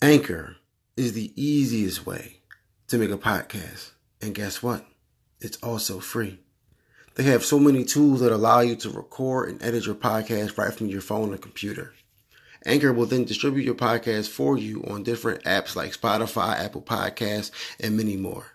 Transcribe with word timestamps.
Anchor 0.00 0.54
is 0.96 1.14
the 1.14 1.32
easiest 1.34 2.06
way 2.06 2.36
to 2.86 2.98
make 2.98 3.10
a 3.10 3.18
podcast. 3.18 3.90
And 4.22 4.32
guess 4.32 4.62
what? 4.62 4.86
It's 5.40 5.56
also 5.60 5.98
free. 5.98 6.38
They 7.16 7.24
have 7.24 7.44
so 7.44 7.58
many 7.58 7.82
tools 7.82 8.20
that 8.20 8.30
allow 8.30 8.60
you 8.60 8.76
to 8.76 8.90
record 8.90 9.48
and 9.48 9.60
edit 9.60 9.86
your 9.86 9.96
podcast 9.96 10.56
right 10.56 10.72
from 10.72 10.86
your 10.86 11.00
phone 11.00 11.34
or 11.34 11.36
computer. 11.36 11.94
Anchor 12.64 12.92
will 12.92 13.06
then 13.06 13.24
distribute 13.24 13.64
your 13.64 13.74
podcast 13.74 14.28
for 14.28 14.56
you 14.56 14.84
on 14.84 15.02
different 15.02 15.42
apps 15.42 15.74
like 15.74 15.98
Spotify, 16.00 16.56
Apple 16.56 16.82
Podcasts, 16.82 17.50
and 17.80 17.96
many 17.96 18.16
more. 18.16 18.52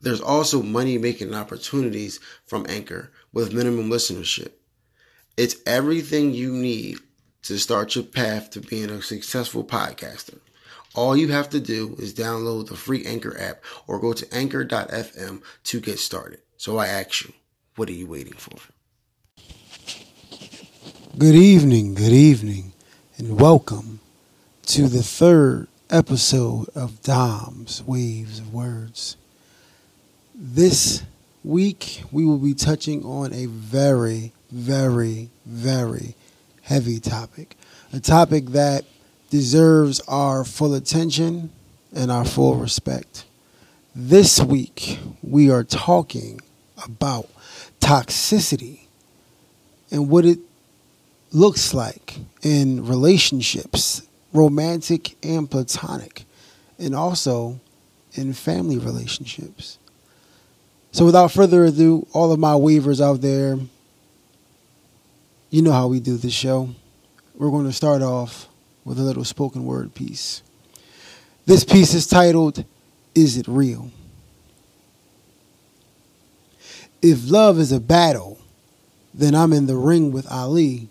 There's 0.00 0.20
also 0.20 0.60
money 0.60 0.98
making 0.98 1.34
opportunities 1.34 2.18
from 2.46 2.66
Anchor 2.68 3.12
with 3.32 3.54
minimum 3.54 3.90
listenership. 3.90 4.50
It's 5.36 5.54
everything 5.66 6.34
you 6.34 6.52
need 6.52 6.98
to 7.42 7.58
start 7.58 7.94
your 7.94 8.04
path 8.04 8.50
to 8.50 8.60
being 8.60 8.90
a 8.90 9.00
successful 9.00 9.62
podcaster. 9.62 10.40
All 10.98 11.16
you 11.16 11.28
have 11.28 11.48
to 11.50 11.60
do 11.60 11.94
is 12.00 12.12
download 12.12 12.66
the 12.66 12.74
free 12.74 13.06
Anchor 13.06 13.40
app 13.40 13.62
or 13.86 14.00
go 14.00 14.12
to 14.12 14.34
anchor.fm 14.34 15.42
to 15.62 15.80
get 15.80 16.00
started. 16.00 16.40
So 16.56 16.76
I 16.76 16.88
ask 16.88 17.22
you, 17.22 17.32
what 17.76 17.88
are 17.88 17.92
you 17.92 18.08
waiting 18.08 18.32
for? 18.32 18.58
Good 21.16 21.36
evening, 21.36 21.94
good 21.94 22.10
evening, 22.10 22.72
and 23.16 23.38
welcome 23.38 24.00
to 24.66 24.88
the 24.88 25.04
third 25.04 25.68
episode 25.88 26.68
of 26.74 27.00
Dom's 27.02 27.80
Waves 27.84 28.40
of 28.40 28.52
Words. 28.52 29.16
This 30.34 31.04
week, 31.44 32.02
we 32.10 32.24
will 32.24 32.38
be 32.38 32.54
touching 32.54 33.04
on 33.04 33.32
a 33.32 33.46
very, 33.46 34.32
very, 34.50 35.30
very 35.46 36.16
heavy 36.62 36.98
topic. 36.98 37.56
A 37.92 38.00
topic 38.00 38.46
that 38.46 38.84
deserves 39.30 40.00
our 40.08 40.44
full 40.44 40.74
attention 40.74 41.50
and 41.94 42.10
our 42.10 42.24
full 42.24 42.56
respect. 42.56 43.24
This 43.94 44.40
week, 44.40 44.98
we 45.22 45.50
are 45.50 45.64
talking 45.64 46.40
about 46.84 47.28
toxicity 47.80 48.80
and 49.90 50.08
what 50.08 50.24
it 50.24 50.38
looks 51.32 51.74
like 51.74 52.18
in 52.42 52.86
relationships, 52.86 54.06
romantic 54.32 55.16
and 55.24 55.50
platonic, 55.50 56.24
and 56.78 56.94
also 56.94 57.60
in 58.14 58.32
family 58.32 58.78
relationships. 58.78 59.78
So, 60.92 61.04
without 61.04 61.32
further 61.32 61.64
ado, 61.64 62.06
all 62.12 62.32
of 62.32 62.38
my 62.38 62.56
weavers 62.56 63.00
out 63.00 63.20
there, 63.20 63.58
you 65.50 65.62
know 65.62 65.72
how 65.72 65.88
we 65.88 66.00
do 66.00 66.16
this 66.16 66.32
show. 66.32 66.70
We're 67.34 67.50
going 67.50 67.66
to 67.66 67.72
start 67.72 68.02
off 68.02 68.48
with 68.88 68.98
a 68.98 69.02
little 69.02 69.24
spoken 69.24 69.64
word 69.64 69.94
piece. 69.94 70.42
This 71.44 71.62
piece 71.62 71.92
is 71.92 72.06
titled, 72.06 72.64
Is 73.14 73.36
It 73.36 73.46
Real? 73.46 73.90
If 77.02 77.30
love 77.30 77.58
is 77.58 77.70
a 77.70 77.80
battle, 77.80 78.38
then 79.12 79.34
I'm 79.34 79.52
in 79.52 79.66
the 79.66 79.76
ring 79.76 80.10
with 80.10 80.30
Ali. 80.32 80.88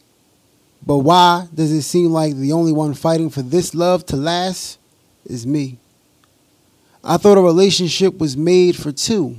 But 0.86 1.00
why 1.00 1.48
does 1.54 1.72
it 1.72 1.82
seem 1.82 2.12
like 2.12 2.36
the 2.36 2.52
only 2.52 2.72
one 2.72 2.94
fighting 2.94 3.32
for 3.32 3.42
this 3.42 3.74
love 3.74 4.06
to 4.08 4.16
last 4.16 4.78
is 5.26 5.48
me? 5.48 5.80
I 7.04 7.18
thought 7.18 7.40
a 7.40 7.42
relationship 7.42 8.20
was 8.20 8.38
made 8.38 8.76
for 8.76 8.92
two. 8.92 9.38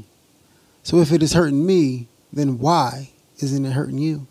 So 0.82 0.98
if 0.98 1.12
it 1.12 1.22
is 1.22 1.32
hurting 1.32 1.64
me, 1.64 2.08
then 2.32 2.58
why 2.58 3.10
isn't 3.38 3.64
it 3.64 3.72
hurting 3.72 3.98
you? 3.98 4.26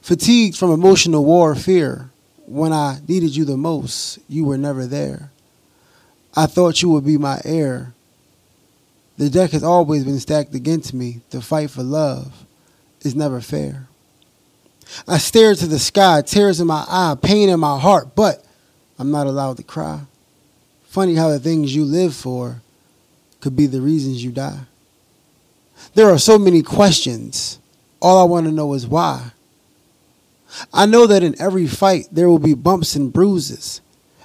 Fatigued 0.00 0.56
from 0.56 0.72
emotional 0.72 1.24
warfare, 1.24 2.11
when 2.52 2.72
I 2.72 2.98
needed 3.08 3.34
you 3.34 3.46
the 3.46 3.56
most, 3.56 4.18
you 4.28 4.44
were 4.44 4.58
never 4.58 4.86
there. 4.86 5.30
I 6.36 6.44
thought 6.44 6.82
you 6.82 6.90
would 6.90 7.04
be 7.04 7.16
my 7.16 7.40
heir. 7.46 7.94
The 9.16 9.30
deck 9.30 9.52
has 9.52 9.64
always 9.64 10.04
been 10.04 10.20
stacked 10.20 10.54
against 10.54 10.92
me. 10.92 11.22
The 11.30 11.40
fight 11.40 11.70
for 11.70 11.82
love 11.82 12.44
is 13.00 13.14
never 13.14 13.40
fair. 13.40 13.86
I 15.08 15.16
stare 15.16 15.54
to 15.54 15.66
the 15.66 15.78
sky, 15.78 16.20
tears 16.20 16.60
in 16.60 16.66
my 16.66 16.84
eye, 16.88 17.16
pain 17.20 17.48
in 17.48 17.58
my 17.58 17.78
heart, 17.78 18.14
but 18.14 18.44
I'm 18.98 19.10
not 19.10 19.26
allowed 19.26 19.56
to 19.56 19.62
cry. 19.62 20.00
Funny 20.84 21.14
how 21.14 21.30
the 21.30 21.38
things 21.38 21.74
you 21.74 21.84
live 21.84 22.14
for 22.14 22.60
could 23.40 23.56
be 23.56 23.66
the 23.66 23.80
reasons 23.80 24.22
you 24.22 24.30
die. 24.30 24.60
There 25.94 26.10
are 26.10 26.18
so 26.18 26.38
many 26.38 26.62
questions. 26.62 27.58
All 28.00 28.20
I 28.20 28.24
want 28.24 28.44
to 28.44 28.52
know 28.52 28.74
is 28.74 28.86
why. 28.86 29.32
I 30.72 30.86
know 30.86 31.06
that 31.06 31.22
in 31.22 31.40
every 31.40 31.66
fight 31.66 32.08
there 32.12 32.28
will 32.28 32.38
be 32.38 32.54
bumps 32.54 32.94
and 32.94 33.12
bruises. 33.12 33.80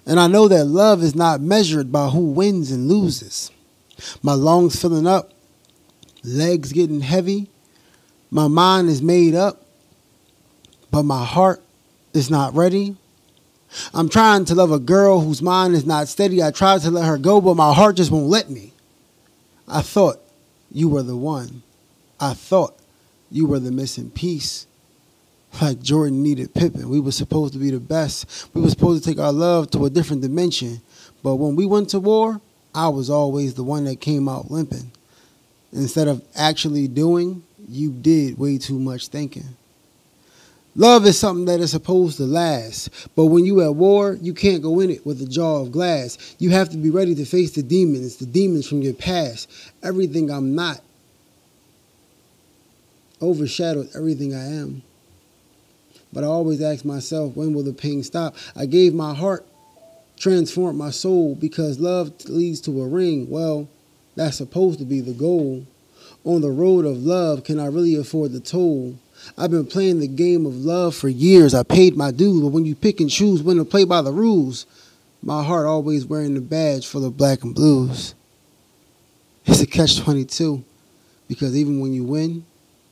And 0.05 0.19
I 0.19 0.27
know 0.27 0.47
that 0.47 0.65
love 0.65 1.03
is 1.03 1.15
not 1.15 1.41
measured 1.41 1.91
by 1.91 2.09
who 2.09 2.31
wins 2.31 2.71
and 2.71 2.87
loses. 2.87 3.51
My 4.21 4.33
lungs 4.33 4.79
filling 4.79 5.07
up, 5.07 5.33
legs 6.23 6.71
getting 6.71 7.01
heavy, 7.01 7.49
my 8.29 8.47
mind 8.47 8.89
is 8.89 9.01
made 9.01 9.35
up, 9.35 9.65
but 10.91 11.03
my 11.03 11.23
heart 11.25 11.61
is 12.13 12.29
not 12.29 12.53
ready. 12.53 12.95
I'm 13.93 14.09
trying 14.09 14.45
to 14.45 14.55
love 14.55 14.71
a 14.71 14.79
girl 14.79 15.21
whose 15.21 15.41
mind 15.41 15.75
is 15.75 15.85
not 15.85 16.07
steady. 16.07 16.41
I 16.41 16.51
tried 16.51 16.81
to 16.81 16.91
let 16.91 17.05
her 17.05 17.17
go, 17.17 17.41
but 17.41 17.55
my 17.55 17.73
heart 17.73 17.97
just 17.97 18.11
won't 18.11 18.27
let 18.27 18.49
me. 18.49 18.73
I 19.67 19.81
thought 19.81 20.19
you 20.71 20.87
were 20.89 21.03
the 21.03 21.17
one. 21.17 21.63
I 22.19 22.33
thought 22.33 22.77
you 23.29 23.45
were 23.45 23.59
the 23.59 23.71
missing 23.71 24.09
piece 24.09 24.67
like 25.61 25.81
Jordan 25.81 26.21
needed 26.21 26.53
Pippen. 26.53 26.89
We 26.89 26.99
were 26.99 27.11
supposed 27.11 27.53
to 27.53 27.59
be 27.59 27.71
the 27.71 27.79
best. 27.79 28.49
We 28.53 28.61
were 28.61 28.69
supposed 28.69 29.03
to 29.03 29.09
take 29.09 29.19
our 29.19 29.31
love 29.31 29.71
to 29.71 29.85
a 29.85 29.89
different 29.89 30.21
dimension. 30.21 30.81
But 31.23 31.35
when 31.35 31.55
we 31.55 31.65
went 31.65 31.89
to 31.89 31.99
war, 31.99 32.41
I 32.75 32.89
was 32.89 33.09
always 33.09 33.55
the 33.55 33.63
one 33.63 33.85
that 33.85 33.99
came 33.99 34.29
out 34.29 34.51
limping. 34.51 34.91
Instead 35.73 36.07
of 36.07 36.23
actually 36.35 36.87
doing, 36.87 37.43
you 37.67 37.91
did 37.91 38.37
way 38.37 38.57
too 38.57 38.79
much 38.79 39.07
thinking. 39.07 39.55
Love 40.75 41.07
is 41.07 41.17
something 41.17 41.45
that 41.45 41.59
is 41.59 41.71
supposed 41.71 42.17
to 42.17 42.23
last. 42.23 42.89
But 43.15 43.25
when 43.25 43.45
you 43.45 43.61
at 43.61 43.73
war, 43.73 44.15
you 44.21 44.33
can't 44.33 44.61
go 44.61 44.79
in 44.79 44.91
it 44.91 45.05
with 45.05 45.19
a 45.21 45.25
jaw 45.25 45.61
of 45.61 45.71
glass. 45.71 46.35
You 46.37 46.51
have 46.51 46.69
to 46.69 46.77
be 46.77 46.91
ready 46.91 47.15
to 47.15 47.25
face 47.25 47.51
the 47.51 47.63
demons, 47.63 48.17
the 48.17 48.27
demons 48.27 48.67
from 48.67 48.83
your 48.83 48.93
past. 48.93 49.49
Everything 49.81 50.29
I'm 50.29 50.53
not 50.53 50.81
overshadowed 53.21 53.89
everything 53.95 54.33
I 54.35 54.45
am. 54.45 54.83
But 56.13 56.23
I 56.23 56.27
always 56.27 56.61
ask 56.61 56.85
myself, 56.85 57.35
when 57.35 57.53
will 57.53 57.63
the 57.63 57.73
pain 57.73 58.03
stop? 58.03 58.35
I 58.55 58.65
gave 58.65 58.93
my 58.93 59.13
heart, 59.13 59.45
transformed 60.17 60.77
my 60.77 60.89
soul 60.89 61.35
because 61.35 61.79
love 61.79 62.11
leads 62.25 62.61
to 62.61 62.81
a 62.81 62.87
ring. 62.87 63.29
Well, 63.29 63.67
that's 64.15 64.37
supposed 64.37 64.79
to 64.79 64.85
be 64.85 65.01
the 65.01 65.13
goal. 65.13 65.65
On 66.23 66.41
the 66.41 66.51
road 66.51 66.85
of 66.85 67.03
love, 67.03 67.43
can 67.43 67.59
I 67.59 67.67
really 67.67 67.95
afford 67.95 68.31
the 68.31 68.39
toll? 68.39 68.97
I've 69.37 69.51
been 69.51 69.65
playing 69.65 69.99
the 69.99 70.07
game 70.07 70.45
of 70.45 70.55
love 70.55 70.95
for 70.95 71.09
years. 71.09 71.53
I 71.53 71.63
paid 71.63 71.95
my 71.95 72.11
dues, 72.11 72.41
but 72.41 72.49
when 72.49 72.65
you 72.65 72.75
pick 72.75 72.99
and 72.99 73.09
choose 73.09 73.41
when 73.43 73.57
to 73.57 73.65
play 73.65 73.83
by 73.83 74.01
the 74.01 74.11
rules, 74.11 74.65
my 75.21 75.43
heart 75.43 75.65
always 75.65 76.05
wearing 76.05 76.33
the 76.33 76.41
badge 76.41 76.87
full 76.87 77.05
of 77.05 77.17
black 77.17 77.43
and 77.43 77.53
blues. 77.53 78.13
It's 79.45 79.61
a 79.61 79.67
catch 79.67 79.99
22 79.99 80.63
because 81.27 81.55
even 81.55 81.79
when 81.79 81.93
you 81.93 82.03
win, 82.03 82.45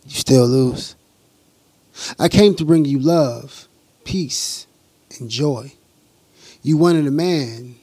you 0.06 0.12
still 0.12 0.47
lose. 0.47 0.96
I 2.20 2.30
came 2.30 2.56
to 2.56 2.66
bring 2.66 2.86
you 2.86 3.00
love, 3.00 3.68
peace, 4.04 4.68
and 5.20 5.30
joy. 5.30 5.74
You 6.62 6.78
wanted 6.78 7.08
a 7.08 7.12
man, 7.12 7.76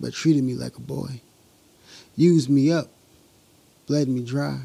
but 0.00 0.14
treated 0.14 0.44
me 0.44 0.54
like 0.54 0.76
a 0.76 0.80
boy. 0.80 1.20
Used 2.16 2.48
me 2.48 2.72
up, 2.72 2.88
bled 3.86 4.08
me 4.08 4.22
dry, 4.22 4.60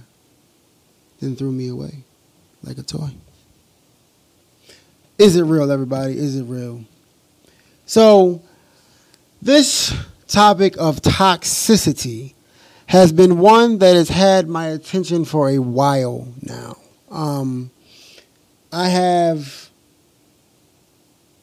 then 1.19 1.35
threw 1.35 1.51
me 1.51 1.67
away 1.67 2.03
like 2.63 2.77
a 2.77 2.83
toy. 2.83 3.11
Is 5.17 5.35
it 5.35 5.43
real, 5.43 5.71
everybody? 5.71 6.17
Is 6.17 6.37
it 6.37 6.43
real? 6.43 6.83
So, 7.85 8.41
this 9.41 9.93
topic 10.27 10.75
of 10.77 11.01
toxicity 11.01 12.33
has 12.87 13.11
been 13.11 13.39
one 13.39 13.77
that 13.79 13.95
has 13.95 14.09
had 14.09 14.47
my 14.47 14.67
attention 14.67 15.25
for 15.25 15.49
a 15.49 15.59
while 15.59 16.27
now. 16.41 16.77
Um, 17.11 17.71
I 18.73 18.89
have 18.89 19.69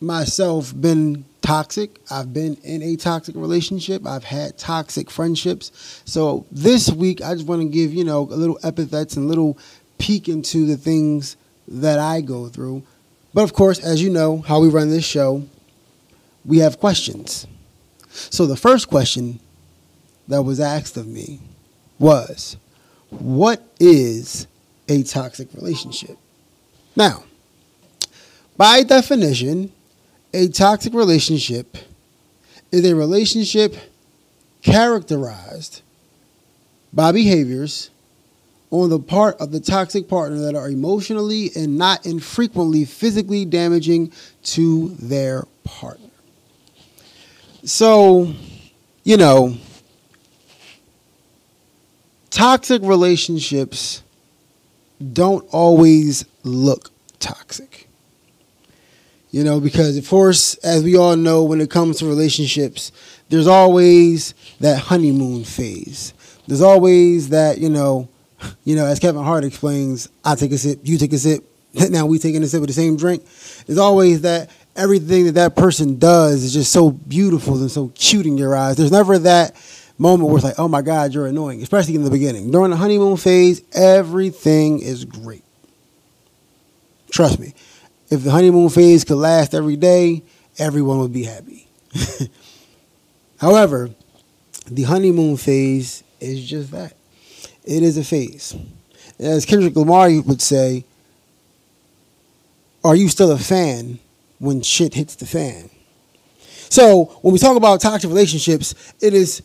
myself 0.01 0.75
been 0.79 1.25
toxic. 1.43 2.01
I've 2.11 2.35
been 2.35 2.57
in 2.65 2.83
a 2.83 2.97
toxic 2.97 3.37
relationship. 3.37 4.05
I've 4.05 4.25
had 4.25 4.59
toxic 4.59 5.09
friendships. 5.09 6.03
So 6.05 6.45
this 6.51 6.91
week, 6.91 7.23
I 7.23 7.35
just 7.35 7.47
want 7.47 7.63
to 7.63 7.69
give, 7.69 7.95
you 7.95 8.03
know, 8.03 8.23
a 8.23 8.35
little 8.35 8.59
epithets 8.65 9.17
and 9.17 9.29
little 9.29 9.57
peek 9.99 10.29
into 10.29 10.67
the 10.67 10.77
things 10.77 11.37
that 11.69 12.01
I 12.01 12.21
go 12.21 12.49
through. 12.49 12.83
But 13.33 13.45
of 13.45 13.53
course, 13.53 13.79
as 13.79 14.03
you 14.03 14.11
know, 14.11 14.41
how 14.41 14.59
we 14.59 14.69
run 14.69 14.91
this 14.91 15.05
show, 15.05 15.45
we 16.45 16.59
have 16.59 16.81
questions. 16.81 17.47
So 18.09 18.45
the 18.45 18.57
first 18.57 18.89
question 18.89 19.39
that 20.27 20.43
was 20.43 20.59
asked 20.59 20.97
of 20.97 21.07
me 21.07 21.39
was, 22.01 22.57
What 23.11 23.63
is 23.79 24.49
a 24.89 25.05
toxic 25.05 25.55
relationship? 25.55 26.19
Now, 26.97 27.25
by 28.57 28.83
definition, 28.83 29.73
a 30.35 30.49
toxic 30.49 30.93
relationship 30.95 31.77
is 32.73 32.85
a 32.85 32.95
relationship 32.95 33.75
characterized 34.63 35.83
by 36.93 37.13
behaviors 37.13 37.91
on 38.71 38.91
the 38.91 38.99
part 38.99 39.37
of 39.41 39.51
the 39.51 39.61
toxic 39.61 40.09
partner 40.09 40.39
that 40.39 40.55
are 40.55 40.69
emotionally 40.69 41.51
and 41.57 41.77
not 41.77 42.07
infrequently 42.07 42.85
physically 42.85 43.45
damaging 43.45 44.13
to 44.43 44.89
their 45.01 45.45
partner. 45.65 46.11
So, 47.65 48.33
you 49.03 49.17
know, 49.17 49.57
toxic 52.31 52.83
relationships 52.83 54.03
don't 55.13 55.47
always 55.53 56.25
look 56.45 56.91
toxic. 57.19 57.89
You 59.31 59.45
know, 59.45 59.61
because 59.61 59.97
of 59.97 60.09
course, 60.09 60.57
as 60.57 60.83
we 60.83 60.97
all 60.97 61.17
know, 61.17 61.45
when 61.45 61.61
it 61.61 61.71
comes 61.71 61.99
to 61.99 62.07
relationships, 62.07 62.91
there's 63.29 63.47
always 63.47 64.35
that 64.59 64.79
honeymoon 64.79 65.45
phase. 65.45 66.13
There's 66.49 66.63
always 66.63 67.29
that, 67.29 67.59
you 67.59 67.71
know, 67.71 68.09
you 68.65 68.75
know, 68.75 68.87
as 68.87 68.99
Kevin 68.99 69.23
Hart 69.23 69.45
explains, 69.45 70.09
I 70.25 70.35
take 70.35 70.51
a 70.51 70.59
sip, 70.59 70.81
you 70.83 70.99
take 70.99 71.13
a 71.13 71.19
sip, 71.19 71.45
now 71.91 72.07
we 72.07 72.19
taking 72.19 72.43
a 72.43 72.47
sip 72.47 72.61
of 72.61 72.67
the 72.67 72.73
same 72.73 72.97
drink. 72.97 73.25
There's 73.67 73.79
always 73.79 74.23
that 74.23 74.51
everything 74.75 75.27
that 75.27 75.33
that 75.33 75.55
person 75.55 75.99
does 75.99 76.43
is 76.43 76.53
just 76.53 76.73
so 76.73 76.91
beautiful 76.91 77.55
and 77.59 77.71
so 77.71 77.93
cute 77.95 78.27
in 78.27 78.37
your 78.37 78.57
eyes. 78.57 78.77
There's 78.77 78.91
never 78.91 79.19
that 79.21 79.55
moment 80.01 80.29
where 80.29 80.37
it's 80.37 80.45
like, 80.45 80.59
oh 80.59 80.69
my 80.69 80.83
God, 80.83 81.13
you're 81.13 81.27
annoying, 81.27 81.63
especially 81.63 81.95
in 81.95 82.05
the 82.05 82.11
beginning. 82.11 82.51
During 82.51 82.71
the 82.71 82.77
honeymoon 82.77 83.17
phase, 83.17 83.63
everything 83.73 84.81
is 84.81 85.05
great. 85.05 85.45
Trust 87.11 87.39
me. 87.39 87.55
If 88.11 88.25
the 88.25 88.31
honeymoon 88.31 88.71
phase 88.71 89.05
could 89.05 89.17
last 89.17 89.55
every 89.55 89.77
day, 89.77 90.23
everyone 90.59 90.99
would 90.99 91.13
be 91.13 91.25
happy. 91.25 91.69
However, 93.41 93.91
the 94.71 94.85
honeymoon 94.85 95.37
phase 95.37 96.03
is 96.19 96.49
just 96.49 96.71
that. 96.73 96.95
It 97.65 97.83
is 97.83 97.99
a 97.99 98.05
phase. 98.05 98.57
As 99.19 99.45
Kendrick 99.45 99.77
Lamar 99.77 100.09
would 100.23 100.41
say, 100.41 100.85
are 102.83 102.97
you 102.97 103.09
still 103.09 103.31
a 103.31 103.39
fan 103.39 103.99
when 104.39 104.63
shit 104.63 104.95
hits 104.95 105.15
the 105.15 105.27
fan? 105.27 105.69
So 106.71 107.07
when 107.21 107.33
we 107.33 107.39
talk 107.39 107.57
about 107.57 107.81
toxic 107.81 108.09
relationships, 108.09 108.75
it 109.01 109.13
is 109.13 109.43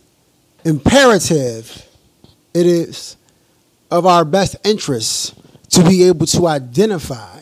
imperative, 0.65 1.87
it 2.53 2.65
is 2.65 3.15
of 3.91 4.05
our 4.05 4.25
best 4.25 4.55
interests 4.65 5.33
to 5.69 5.83
be 5.83 6.03
able 6.03 6.25
to 6.25 6.47
identify 6.47 7.41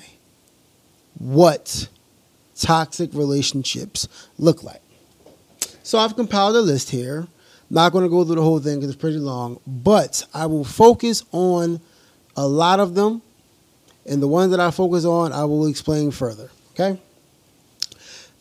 what 1.18 1.88
toxic 2.56 3.10
relationships 3.14 4.08
look 4.38 4.62
like. 4.62 4.82
So 5.84 5.98
I've 5.98 6.16
compiled 6.16 6.56
a 6.56 6.62
list 6.62 6.90
here. 6.90 7.28
Not 7.70 7.92
going 7.92 8.04
to 8.04 8.10
go 8.10 8.24
through 8.24 8.36
the 8.36 8.42
whole 8.42 8.60
thing 8.60 8.76
because 8.76 8.90
it's 8.90 9.02
pretty 9.02 9.18
long, 9.18 9.60
but 9.66 10.24
I 10.34 10.46
will 10.46 10.64
focus 10.64 11.24
on 11.32 11.82
a 12.36 12.46
lot 12.48 12.80
of 12.80 12.94
them, 12.94 13.22
and 14.06 14.22
the 14.22 14.28
ones 14.28 14.52
that 14.52 14.60
I 14.60 14.70
focus 14.70 15.06
on, 15.06 15.32
I 15.32 15.46
will 15.46 15.66
explain 15.68 16.12
further. 16.12 16.52
Okay? 16.74 17.00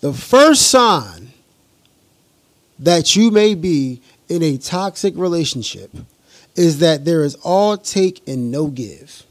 The 0.01 0.13
first 0.13 0.71
sign 0.71 1.33
that 2.79 3.15
you 3.15 3.31
may 3.31 3.55
be 3.55 4.03
in 4.29 4.43
a 4.43 4.57
toxic 4.59 5.15
relationship 5.17 5.91
is 6.55 6.79
that 6.81 7.05
there 7.05 7.23
is 7.23 7.35
all 7.43 7.77
take 7.77 8.27
and 8.29 8.51
no 8.51 8.67
give. 8.67 9.25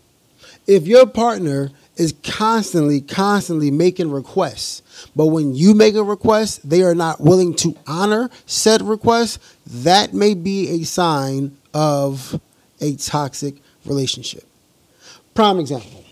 If 0.68 0.88
your 0.88 1.06
partner 1.06 1.72
is 1.98 2.14
constantly, 2.24 3.02
constantly 3.02 3.70
making 3.70 4.12
requests, 4.12 4.82
but 5.16 5.28
when 5.28 5.54
you 5.54 5.76
make 5.76 5.96
a 5.96 6.04
request, 6.04 6.68
they 6.68 6.82
are 6.84 6.96
not 6.96 7.20
willing 7.22 7.54
to 7.56 7.76
honor 7.86 8.30
said 8.46 8.82
request, 8.82 9.40
that 9.68 10.14
may 10.14 10.34
be 10.34 10.82
a 10.82 10.84
sign 10.84 11.58
of 11.74 12.40
a 12.80 12.96
toxic 12.96 13.56
relationship. 13.86 14.46
Prime 15.34 15.60
example. 15.60 16.04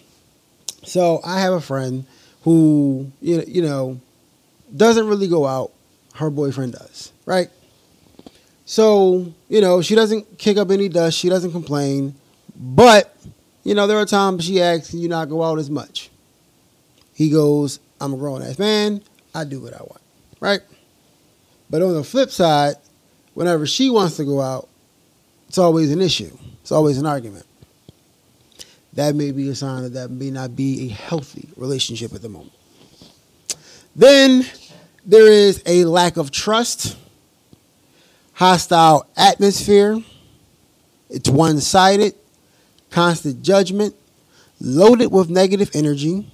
So 0.84 1.22
I 1.24 1.40
have 1.42 1.54
a 1.54 1.62
friend 1.62 2.06
who, 2.44 3.12
you 3.22 3.62
know, 3.62 4.00
doesn't 4.76 5.08
really 5.08 5.28
go 5.28 5.46
out. 5.46 5.72
Her 6.16 6.30
boyfriend 6.30 6.74
does, 6.74 7.12
right? 7.26 7.50
So, 8.70 9.34
you 9.48 9.62
know, 9.62 9.82
she 9.82 9.96
doesn't 9.96 10.38
kick 10.38 10.58
up 10.58 10.70
any 10.70 10.90
dust. 10.90 11.18
She 11.18 11.28
doesn't 11.28 11.54
complain. 11.54 12.14
But, 12.56 13.18
you 13.64 13.74
know, 13.74 13.88
there 13.88 13.98
are 13.98 14.06
times 14.06 14.46
she 14.46 14.62
asks 14.62 14.94
you 14.94 15.10
not 15.10 15.28
go 15.28 15.42
out 15.42 15.58
as 15.58 15.72
much. 15.72 16.12
He 17.16 17.32
goes, 17.32 17.80
I'm 18.00 18.14
a 18.14 18.18
grown 18.18 18.44
ass 18.44 18.60
man. 18.60 19.02
I 19.34 19.46
do 19.46 19.60
what 19.60 19.74
I 19.74 19.80
want. 19.80 20.02
Right? 20.40 20.60
But 21.72 21.82
on 21.82 21.96
the 21.96 22.04
flip 22.04 22.30
side, 22.30 22.76
whenever 23.34 23.66
she 23.66 23.90
wants 23.90 24.18
to 24.18 24.24
go 24.24 24.40
out, 24.40 24.70
it's 25.48 25.58
always 25.58 25.92
an 25.92 26.00
issue. 26.00 26.38
It's 26.62 26.72
always 26.72 27.00
an 27.00 27.08
argument. 27.08 27.48
That 28.94 29.16
may 29.16 29.32
be 29.32 29.50
a 29.50 29.56
sign 29.56 29.82
that 29.82 29.94
that 29.94 30.12
may 30.12 30.30
not 30.30 30.56
be 30.56 30.86
a 30.86 30.94
healthy 30.94 31.50
relationship 31.58 32.14
at 32.14 32.22
the 32.22 32.30
moment. 32.30 32.54
Then 33.96 34.46
there 35.08 35.26
is 35.26 35.64
a 35.66 35.86
lack 35.86 36.18
of 36.18 36.30
trust 36.30 36.96
hostile 38.40 39.06
atmosphere. 39.18 40.02
It's 41.10 41.28
one 41.28 41.60
sided, 41.60 42.16
constant 42.90 43.44
judgment, 43.44 43.94
loaded 44.62 45.08
with 45.08 45.30
negative 45.30 45.70
energy, 45.74 46.26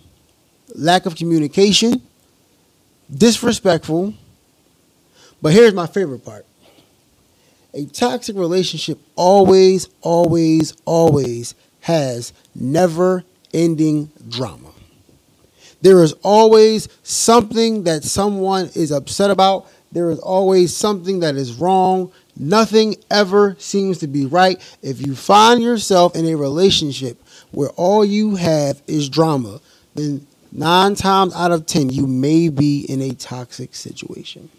lack 0.76 1.08
of 1.08 1.16
communication, 1.16 2.04
disrespectful. 3.12 4.14
But 5.42 5.54
here's 5.54 5.74
my 5.74 5.88
favorite 5.88 6.24
part 6.24 6.46
a 7.74 7.86
toxic 7.86 8.36
relationship 8.36 9.00
always, 9.16 9.90
always, 10.02 10.74
always 10.86 11.56
has 11.82 12.34
never 12.54 13.24
ending 13.52 14.12
drama. 14.30 14.70
There 15.82 16.04
is 16.04 16.14
always 16.24 16.88
something 17.02 17.84
that 17.84 18.04
someone 18.04 18.70
is 18.76 18.92
upset 18.92 19.32
about 19.32 19.68
there 19.96 20.10
is 20.10 20.20
always 20.20 20.76
something 20.76 21.22
that 21.22 21.38
is 21.38 21.54
wrong. 21.54 22.12
Nothing 22.36 22.98
ever 23.10 23.56
seems 23.60 23.98
to 24.00 24.08
be 24.08 24.26
right. 24.26 24.62
If 24.82 25.00
you 25.00 25.16
find 25.16 25.64
yourself 25.64 26.18
in 26.18 26.26
a 26.26 26.36
relationship 26.36 27.18
where 27.52 27.70
all 27.70 28.04
you 28.04 28.36
have 28.36 28.82
is 28.88 29.08
drama, 29.08 29.62
then 29.96 30.28
nine 30.52 30.96
times 30.96 31.34
out 31.34 31.54
of 31.54 31.66
ten, 31.66 31.90
you 31.90 32.08
may 32.08 32.50
be 32.50 32.86
in 32.90 33.02
a 33.02 33.14
toxic 33.14 33.74
situation. 33.74 34.50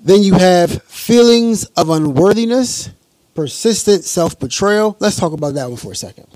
Then 0.00 0.22
you 0.22 0.32
have 0.32 0.82
feelings 0.84 1.66
of 1.76 1.90
unworthiness, 1.90 2.88
persistent 3.34 4.04
self 4.04 4.38
betrayal. 4.38 4.96
Let's 5.00 5.16
talk 5.16 5.34
about 5.34 5.52
that 5.52 5.68
one 5.68 5.76
for 5.76 5.92
a 5.92 5.96
second. 5.96 6.26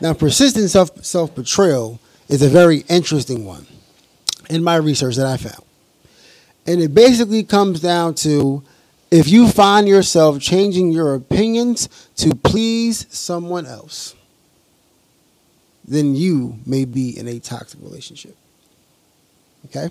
Now, 0.00 0.14
persistent 0.14 0.68
self 0.70 1.04
self 1.04 1.32
betrayal 1.32 2.00
is 2.28 2.42
a 2.42 2.48
very 2.48 2.78
interesting 2.88 3.44
one 3.44 3.68
in 4.50 4.62
my 4.62 4.76
research 4.76 5.16
that 5.16 5.26
I 5.26 5.36
found. 5.36 5.64
And 6.66 6.80
it 6.80 6.94
basically 6.94 7.42
comes 7.42 7.80
down 7.80 8.14
to 8.16 8.62
if 9.10 9.28
you 9.28 9.48
find 9.48 9.88
yourself 9.88 10.40
changing 10.40 10.92
your 10.92 11.14
opinions 11.14 11.88
to 12.16 12.34
please 12.34 13.06
someone 13.10 13.66
else, 13.66 14.14
then 15.86 16.14
you 16.14 16.58
may 16.66 16.84
be 16.84 17.18
in 17.18 17.26
a 17.26 17.40
toxic 17.40 17.80
relationship. 17.82 18.36
Okay? 19.66 19.90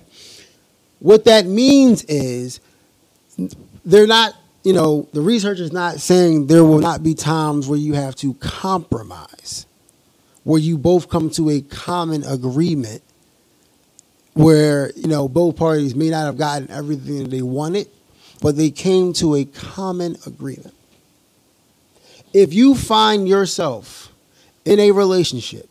What 0.99 1.25
that 1.25 1.45
means 1.45 2.03
is 2.05 2.59
they're 3.83 4.07
not, 4.07 4.33
you 4.63 4.73
know, 4.73 5.07
the 5.13 5.21
research 5.21 5.59
is 5.59 5.71
not 5.71 5.99
saying 5.99 6.47
there 6.47 6.63
will 6.63 6.79
not 6.79 7.03
be 7.03 7.13
times 7.13 7.67
where 7.67 7.79
you 7.79 7.93
have 7.93 8.15
to 8.17 8.33
compromise, 8.35 9.65
where 10.43 10.59
you 10.59 10.77
both 10.77 11.09
come 11.09 11.29
to 11.31 11.49
a 11.49 11.61
common 11.61 12.23
agreement 12.23 13.01
where 14.39 14.93
you 14.95 15.07
know 15.07 15.27
both 15.27 15.57
parties 15.57 15.95
may 15.95 16.09
not 16.09 16.25
have 16.25 16.37
gotten 16.37 16.71
everything 16.71 17.27
they 17.27 17.41
wanted, 17.41 17.89
but 18.41 18.55
they 18.55 18.71
came 18.71 19.11
to 19.11 19.35
a 19.35 19.43
common 19.43 20.15
agreement. 20.25 20.73
If 22.33 22.53
you 22.53 22.73
find 22.73 23.27
yourself 23.27 24.13
in 24.63 24.79
a 24.79 24.91
relationship, 24.91 25.67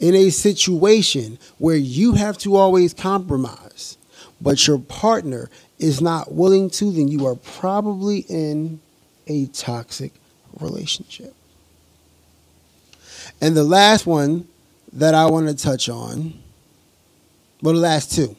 in 0.00 0.16
a 0.16 0.30
situation 0.30 1.38
where 1.58 1.76
you 1.76 2.14
have 2.14 2.36
to 2.38 2.56
always 2.56 2.92
compromise, 2.92 3.96
but 4.40 4.66
your 4.66 4.80
partner 4.80 5.48
is 5.78 6.00
not 6.00 6.32
willing 6.32 6.70
to, 6.70 6.90
then 6.90 7.06
you 7.06 7.24
are 7.24 7.36
probably 7.36 8.20
in 8.28 8.80
a 9.28 9.46
toxic 9.46 10.12
relationship. 10.58 11.34
And 13.40 13.56
the 13.56 13.62
last 13.62 14.06
one 14.06 14.48
that 14.92 15.14
I 15.14 15.26
want 15.26 15.46
to 15.46 15.54
touch 15.54 15.88
on 15.88 16.34
well, 17.62 17.74
the 17.74 17.80
last 17.80 18.12
two 18.12 18.36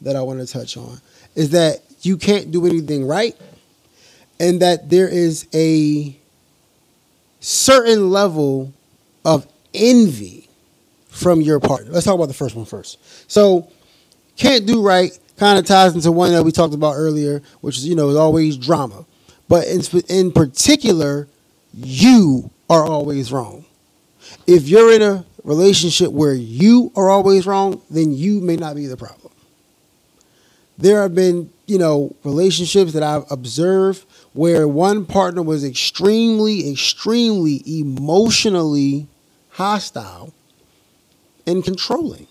that 0.00 0.16
I 0.16 0.22
want 0.22 0.40
to 0.40 0.46
touch 0.46 0.76
on 0.76 1.00
is 1.34 1.50
that 1.50 1.80
you 2.00 2.16
can't 2.16 2.50
do 2.50 2.66
anything 2.66 3.06
right, 3.06 3.36
and 4.40 4.60
that 4.62 4.90
there 4.90 5.08
is 5.08 5.46
a 5.54 6.16
certain 7.40 8.10
level 8.10 8.72
of 9.24 9.46
envy 9.74 10.48
from 11.08 11.40
your 11.40 11.60
partner. 11.60 11.92
Let's 11.92 12.06
talk 12.06 12.14
about 12.14 12.28
the 12.28 12.34
first 12.34 12.56
one 12.56 12.64
first. 12.64 12.98
So, 13.30 13.68
can't 14.36 14.66
do 14.66 14.82
right, 14.82 15.16
kind 15.36 15.58
of 15.58 15.66
ties 15.66 15.94
into 15.94 16.10
one 16.10 16.32
that 16.32 16.42
we 16.42 16.52
talked 16.52 16.74
about 16.74 16.94
earlier, 16.96 17.42
which 17.60 17.78
is 17.78 17.86
you 17.86 17.94
know 17.94 18.08
is 18.08 18.16
always 18.16 18.56
drama. 18.56 19.04
But 19.48 19.66
in 19.66 19.82
in 20.08 20.32
particular, 20.32 21.28
you 21.74 22.50
are 22.70 22.84
always 22.84 23.32
wrong. 23.32 23.64
If 24.46 24.68
you're 24.68 24.92
in 24.92 25.02
a 25.02 25.24
relationship 25.44 26.12
where 26.12 26.34
you 26.34 26.92
are 26.96 27.10
always 27.10 27.46
wrong, 27.46 27.80
then 27.90 28.12
you 28.12 28.40
may 28.40 28.56
not 28.56 28.76
be 28.76 28.86
the 28.86 28.96
problem. 28.96 29.32
There 30.78 31.02
have 31.02 31.14
been, 31.14 31.50
you 31.66 31.78
know, 31.78 32.14
relationships 32.24 32.92
that 32.92 33.02
I've 33.02 33.30
observed 33.30 34.04
where 34.32 34.66
one 34.66 35.04
partner 35.04 35.42
was 35.42 35.64
extremely, 35.64 36.70
extremely 36.70 37.62
emotionally 37.66 39.06
hostile 39.50 40.32
and 41.46 41.62
controlling 41.62 42.26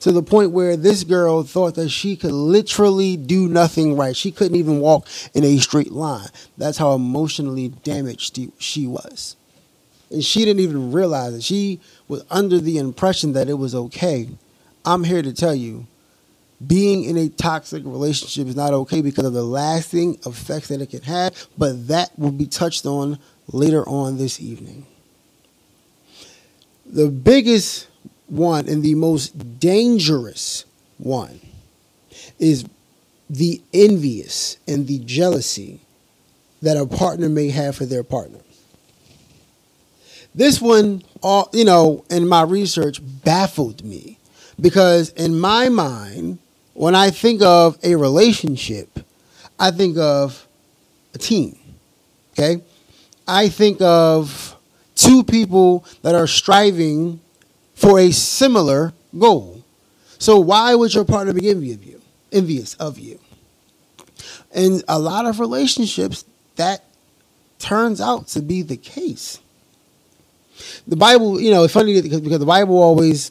to 0.00 0.12
the 0.12 0.22
point 0.22 0.50
where 0.50 0.76
this 0.76 1.04
girl 1.04 1.42
thought 1.44 1.76
that 1.76 1.88
she 1.88 2.16
could 2.16 2.32
literally 2.32 3.16
do 3.16 3.48
nothing 3.48 3.96
right. 3.96 4.16
She 4.16 4.30
couldn't 4.30 4.56
even 4.56 4.80
walk 4.80 5.06
in 5.32 5.44
a 5.44 5.56
straight 5.58 5.92
line. 5.92 6.28
That's 6.58 6.76
how 6.76 6.92
emotionally 6.92 7.68
damaged 7.68 8.38
she 8.58 8.86
was. 8.86 9.36
And 10.10 10.24
she 10.24 10.44
didn't 10.44 10.60
even 10.60 10.92
realize 10.92 11.34
it. 11.34 11.42
She 11.42 11.80
was 12.08 12.24
under 12.30 12.58
the 12.58 12.78
impression 12.78 13.32
that 13.32 13.48
it 13.48 13.54
was 13.54 13.74
okay. 13.74 14.28
I'm 14.84 15.04
here 15.04 15.22
to 15.22 15.32
tell 15.32 15.54
you 15.54 15.86
being 16.64 17.04
in 17.04 17.16
a 17.16 17.28
toxic 17.28 17.82
relationship 17.84 18.46
is 18.46 18.56
not 18.56 18.72
okay 18.72 19.02
because 19.02 19.24
of 19.24 19.32
the 19.32 19.42
lasting 19.42 20.18
effects 20.24 20.68
that 20.68 20.80
it 20.80 20.90
can 20.90 21.02
have, 21.02 21.48
but 21.58 21.88
that 21.88 22.16
will 22.18 22.30
be 22.30 22.46
touched 22.46 22.86
on 22.86 23.18
later 23.48 23.86
on 23.88 24.16
this 24.16 24.40
evening. 24.40 24.86
The 26.86 27.08
biggest 27.08 27.88
one 28.26 28.68
and 28.68 28.82
the 28.82 28.94
most 28.94 29.58
dangerous 29.58 30.64
one 30.98 31.40
is 32.38 32.64
the 33.28 33.60
envious 33.72 34.58
and 34.68 34.86
the 34.86 34.98
jealousy 35.00 35.80
that 36.62 36.76
a 36.76 36.86
partner 36.86 37.28
may 37.28 37.50
have 37.50 37.76
for 37.76 37.84
their 37.84 38.04
partner. 38.04 38.38
This 40.34 40.60
one, 40.60 41.02
all 41.22 41.48
you 41.52 41.64
know, 41.64 42.04
in 42.10 42.26
my 42.26 42.42
research, 42.42 43.00
baffled 43.24 43.84
me 43.84 44.18
because 44.60 45.10
in 45.10 45.38
my 45.38 45.68
mind, 45.68 46.38
when 46.74 46.94
I 46.94 47.10
think 47.10 47.42
of 47.42 47.78
a 47.84 47.94
relationship, 47.94 48.98
I 49.58 49.70
think 49.70 49.96
of 49.96 50.46
a 51.14 51.18
team. 51.18 51.58
Okay? 52.32 52.62
I 53.26 53.48
think 53.48 53.80
of 53.80 54.56
two 54.96 55.22
people 55.22 55.84
that 56.02 56.14
are 56.14 56.26
striving 56.26 57.20
for 57.74 57.98
a 57.98 58.10
similar 58.10 58.92
goal. 59.16 59.62
So 60.18 60.38
why 60.38 60.74
would 60.74 60.94
your 60.94 61.04
partner 61.04 61.32
be 61.32 61.48
envious 61.48 61.76
of 61.76 61.84
you? 61.84 62.00
Envious 62.32 62.74
of 62.74 62.98
you? 62.98 63.18
In 64.54 64.82
a 64.88 64.98
lot 64.98 65.26
of 65.26 65.40
relationships, 65.40 66.24
that 66.56 66.84
turns 67.58 68.00
out 68.00 68.28
to 68.28 68.40
be 68.40 68.62
the 68.62 68.76
case. 68.76 69.38
The 70.86 70.96
Bible, 70.96 71.40
you 71.40 71.50
know, 71.50 71.64
it's 71.64 71.72
funny 71.72 72.00
because, 72.00 72.20
because 72.20 72.38
the 72.38 72.46
Bible 72.46 72.80
always 72.80 73.30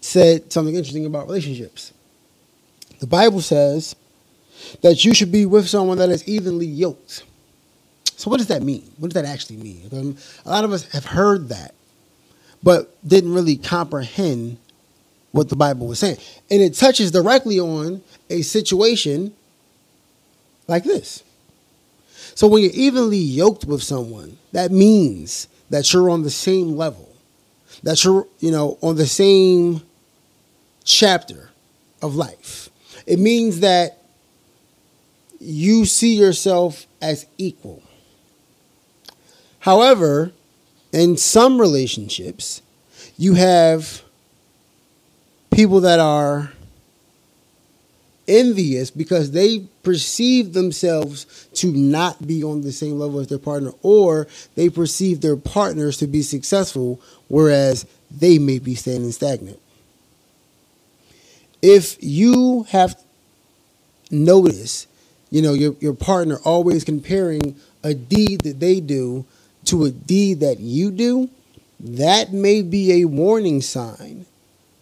said 0.00 0.52
something 0.52 0.74
interesting 0.74 1.06
about 1.06 1.26
relationships. 1.26 1.92
The 3.00 3.06
Bible 3.06 3.40
says 3.40 3.96
that 4.82 5.04
you 5.04 5.14
should 5.14 5.32
be 5.32 5.46
with 5.46 5.68
someone 5.68 5.98
that 5.98 6.10
is 6.10 6.26
evenly 6.28 6.66
yoked. 6.66 7.24
So, 8.16 8.30
what 8.30 8.38
does 8.38 8.46
that 8.48 8.62
mean? 8.62 8.90
What 8.98 9.12
does 9.12 9.22
that 9.22 9.28
actually 9.28 9.56
mean? 9.56 10.16
A 10.44 10.48
lot 10.48 10.64
of 10.64 10.72
us 10.72 10.90
have 10.92 11.04
heard 11.04 11.48
that, 11.48 11.74
but 12.62 12.96
didn't 13.06 13.34
really 13.34 13.56
comprehend 13.56 14.58
what 15.32 15.48
the 15.48 15.56
Bible 15.56 15.88
was 15.88 15.98
saying. 15.98 16.18
And 16.50 16.62
it 16.62 16.74
touches 16.74 17.10
directly 17.10 17.58
on 17.58 18.02
a 18.30 18.42
situation 18.42 19.34
like 20.68 20.84
this. 20.84 21.24
So, 22.34 22.46
when 22.46 22.62
you're 22.62 22.72
evenly 22.72 23.18
yoked 23.18 23.64
with 23.64 23.82
someone, 23.82 24.38
that 24.52 24.70
means 24.70 25.48
that 25.70 25.92
you're 25.92 26.10
on 26.10 26.22
the 26.22 26.30
same 26.30 26.76
level, 26.76 27.14
that 27.82 28.04
you're, 28.04 28.26
you 28.40 28.50
know, 28.50 28.78
on 28.82 28.96
the 28.96 29.06
same 29.06 29.82
chapter 30.84 31.50
of 32.02 32.14
life. 32.14 32.68
It 33.06 33.18
means 33.18 33.60
that 33.60 34.02
you 35.40 35.84
see 35.84 36.14
yourself 36.14 36.86
as 37.02 37.26
equal. 37.38 37.82
However, 39.60 40.32
in 40.92 41.16
some 41.16 41.60
relationships, 41.60 42.62
you 43.16 43.34
have 43.34 44.02
people 45.50 45.80
that 45.80 46.00
are 46.00 46.52
envious 48.26 48.90
because 48.90 49.30
they 49.30 49.66
perceive 49.82 50.52
themselves 50.52 51.48
to 51.54 51.72
not 51.72 52.26
be 52.26 52.42
on 52.42 52.62
the 52.62 52.72
same 52.72 52.98
level 52.98 53.20
as 53.20 53.28
their 53.28 53.38
partner, 53.38 53.72
or 53.82 54.26
they 54.54 54.68
perceive 54.68 55.20
their 55.20 55.36
partners 55.36 55.98
to 55.98 56.06
be 56.06 56.22
successful, 56.22 57.00
whereas 57.28 57.86
they 58.10 58.38
may 58.38 58.58
be 58.58 58.74
standing 58.74 59.12
stagnant 59.12 59.58
if 61.64 61.96
you 62.02 62.64
have 62.64 62.94
noticed, 64.10 64.86
you 65.30 65.40
know, 65.40 65.54
your, 65.54 65.74
your 65.80 65.94
partner 65.94 66.38
always 66.44 66.84
comparing 66.84 67.56
a 67.82 67.94
deed 67.94 68.42
that 68.42 68.60
they 68.60 68.80
do 68.80 69.24
to 69.64 69.84
a 69.84 69.90
deed 69.90 70.40
that 70.40 70.60
you 70.60 70.90
do, 70.90 71.30
that 71.80 72.34
may 72.34 72.60
be 72.60 73.00
a 73.00 73.06
warning 73.06 73.62
sign 73.62 74.26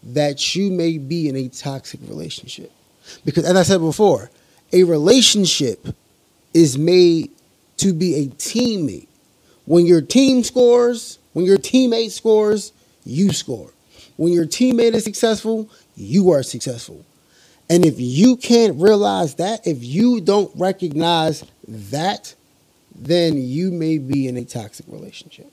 that 0.03 0.57
you 0.57 0.73
may 0.73 0.99
be 0.99 1.29
in 1.29 1.37
a 1.37 1.49
toxic 1.49 2.01
relationship. 2.09 2.73
Because, 3.25 3.45
as 3.45 3.57
I 3.57 3.63
said 3.63 3.81
before, 3.81 4.31
a 4.73 4.85
relationship 4.85 5.87
is 6.55 6.79
made 6.79 7.31
to 7.79 7.93
be 7.93 8.15
a 8.17 8.27
teammate. 8.27 9.09
When 9.65 9.87
your 9.87 10.01
team 10.01 10.43
scores, 10.45 11.19
when 11.33 11.45
your 11.45 11.59
teammate 11.59 12.11
scores, 12.11 12.73
you 13.05 13.33
score. 13.33 13.71
When 14.17 14.33
your 14.33 14.47
teammate 14.47 14.95
is 14.95 15.05
successful, 15.05 15.69
you 15.97 16.31
are 16.31 16.43
successful. 16.43 17.05
And 17.69 17.85
if 17.85 17.95
you 17.99 18.37
can't 18.37 18.81
realize 18.81 19.37
that, 19.37 19.67
if 19.67 19.83
you 19.83 20.21
don't 20.21 20.51
recognize 20.57 21.45
that, 21.67 22.35
then 22.95 23.37
you 23.39 23.71
may 23.71 23.99
be 23.99 24.29
in 24.29 24.37
a 24.37 24.45
toxic 24.45 24.87
relationship. 24.89 25.51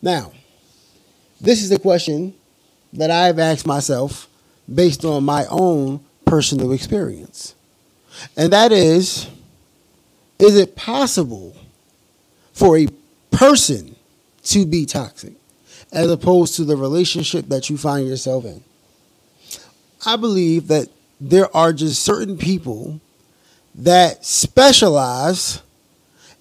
Now, 0.00 0.32
this 1.40 1.62
is 1.62 1.72
a 1.72 1.78
question 1.78 2.34
that 2.94 3.10
I've 3.10 3.38
asked 3.38 3.66
myself 3.66 4.28
based 4.72 5.04
on 5.04 5.24
my 5.24 5.46
own 5.50 6.00
personal 6.24 6.72
experience. 6.72 7.54
And 8.36 8.52
that 8.52 8.72
is 8.72 9.28
is 10.38 10.56
it 10.56 10.74
possible 10.74 11.54
for 12.52 12.76
a 12.76 12.88
person 13.30 13.94
to 14.44 14.66
be 14.66 14.84
toxic? 14.84 15.34
as 15.94 16.10
opposed 16.10 16.56
to 16.56 16.64
the 16.64 16.76
relationship 16.76 17.48
that 17.48 17.70
you 17.70 17.78
find 17.78 18.06
yourself 18.06 18.44
in. 18.44 18.62
I 20.04 20.16
believe 20.16 20.66
that 20.68 20.88
there 21.20 21.54
are 21.56 21.72
just 21.72 22.02
certain 22.02 22.36
people 22.36 23.00
that 23.76 24.24
specialize 24.24 25.62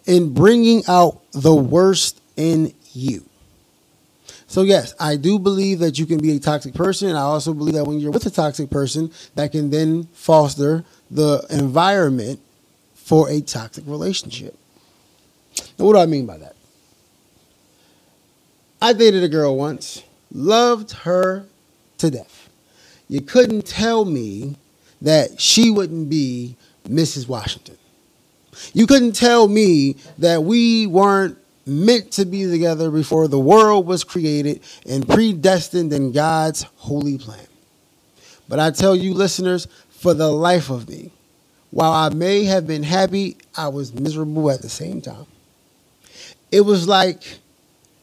in 0.06 0.34
bringing 0.34 0.84
out 0.88 1.22
the 1.32 1.56
worst 1.56 2.20
in 2.36 2.74
you. 2.94 3.24
So, 4.54 4.62
yes, 4.62 4.94
I 5.00 5.16
do 5.16 5.40
believe 5.40 5.80
that 5.80 5.98
you 5.98 6.06
can 6.06 6.20
be 6.20 6.36
a 6.36 6.40
toxic 6.40 6.76
person. 6.76 7.16
I 7.16 7.22
also 7.22 7.56
believe 7.56 7.74
that 7.74 7.86
when 7.86 8.00
you're 8.00 8.12
with 8.12 8.28
a 8.28 8.30
toxic 8.30 8.70
person, 8.70 9.12
that 9.34 9.52
can 9.52 9.72
then 9.72 10.04
foster 10.14 10.86
the 11.10 11.44
environment 11.50 12.40
for 12.94 13.28
a 13.32 13.42
toxic 13.42 13.84
relationship. 13.88 14.56
Now, 15.80 15.86
what 15.86 15.94
do 15.94 16.00
I 16.02 16.06
mean 16.06 16.28
by 16.28 16.38
that? 16.38 16.56
I 18.80 18.94
dated 18.94 19.24
a 19.24 19.28
girl 19.28 19.58
once, 19.58 20.04
loved 20.32 20.92
her 20.98 21.48
to 21.98 22.12
death. 22.12 22.48
You 23.10 23.22
couldn't 23.22 23.66
tell 23.66 24.06
me 24.06 24.56
that 25.02 25.42
she 25.42 25.72
wouldn't 25.72 26.12
be 26.12 26.58
Mrs. 26.88 27.28
Washington. 27.28 27.80
You 28.72 28.86
couldn't 28.86 29.14
tell 29.14 29.48
me 29.48 29.96
that 30.20 30.44
we 30.44 30.86
weren't 30.86 31.40
meant 31.66 32.12
to 32.14 32.26
be 32.26 32.46
together 32.50 32.92
before 32.92 33.28
the 33.28 33.40
world 33.40 33.86
was 33.86 34.04
created 34.04 34.62
and 34.88 35.08
predestined 35.08 35.94
in 35.94 36.12
God's 36.12 36.64
holy 36.76 37.18
plan. 37.18 37.48
But 38.48 38.60
I 38.60 38.72
tell 38.72 38.96
you, 38.96 39.14
listeners, 39.14 39.68
for 39.90 40.14
the 40.14 40.30
life 40.30 40.70
of 40.70 40.90
me, 40.90 41.12
while 41.72 41.92
I 41.92 42.10
may 42.10 42.44
have 42.44 42.68
been 42.68 42.84
happy, 42.84 43.38
I 43.56 43.70
was 43.70 43.94
miserable 43.94 44.52
at 44.52 44.62
the 44.62 44.70
same 44.70 45.02
time. 45.02 45.26
It 46.52 46.62
was 46.62 46.88
like 46.88 47.40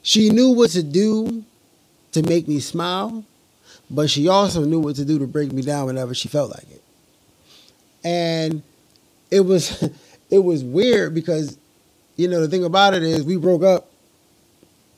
she 0.03 0.31
knew 0.31 0.51
what 0.51 0.71
to 0.71 0.83
do 0.83 1.45
to 2.13 2.23
make 2.23 2.49
me 2.49 2.59
smile, 2.59 3.25
but 3.89 4.11
she 4.11 4.29
also 4.29 4.65
knew 4.65 4.81
what 4.81 4.97
to 4.97 5.05
do 5.05 5.19
to 5.19 5.27
break 5.27 5.53
me 5.53 5.63
down 5.63 5.87
whenever 5.87 6.15
she 6.15 6.29
felt 6.29 6.51
like 6.51 6.69
it. 6.71 6.83
And 8.03 8.63
it 9.31 9.41
was 9.41 9.89
it 10.31 10.39
was 10.39 10.65
weird 10.65 11.15
because 11.15 11.59
you 12.21 12.29
know 12.29 12.41
the 12.41 12.49
thing 12.49 12.65
about 12.65 12.95
it 12.95 13.03
is 13.03 13.25
we 13.25 13.37
broke 13.37 13.63
up 13.63 13.91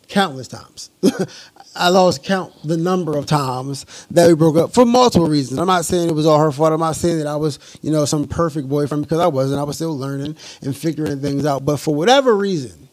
countless 0.09 0.49
times. 0.49 0.91
I 1.77 1.89
lost 1.89 2.23
count 2.23 2.53
the 2.65 2.77
number 2.77 3.17
of 3.17 3.27
times 3.27 4.07
that 4.11 4.27
we 4.27 4.35
broke 4.35 4.57
up 4.57 4.75
for 4.75 4.85
multiple 4.85 5.29
reasons. 5.29 5.59
I'm 5.59 5.69
not 5.69 5.85
saying 5.85 6.11
it 6.11 6.15
was 6.15 6.27
all 6.27 6.39
her 6.39 6.53
fault. 6.53 6.73
I'm 6.73 6.81
not 6.81 6.97
saying 6.97 7.19
that 7.19 7.27
I 7.27 7.37
was, 7.37 7.59
you 7.81 7.91
know, 7.91 8.05
some 8.05 8.27
perfect 8.27 8.69
boyfriend 8.69 9.05
because 9.05 9.21
I 9.21 9.29
wasn't. 9.29 9.61
I 9.61 9.63
was 9.63 9.77
still 9.77 9.97
learning 9.97 10.37
and 10.61 10.77
figuring 10.77 11.21
things 11.21 11.47
out. 11.47 11.65
But 11.65 11.79
for 11.79 11.95
whatever 11.95 12.37
reason, 12.37 12.89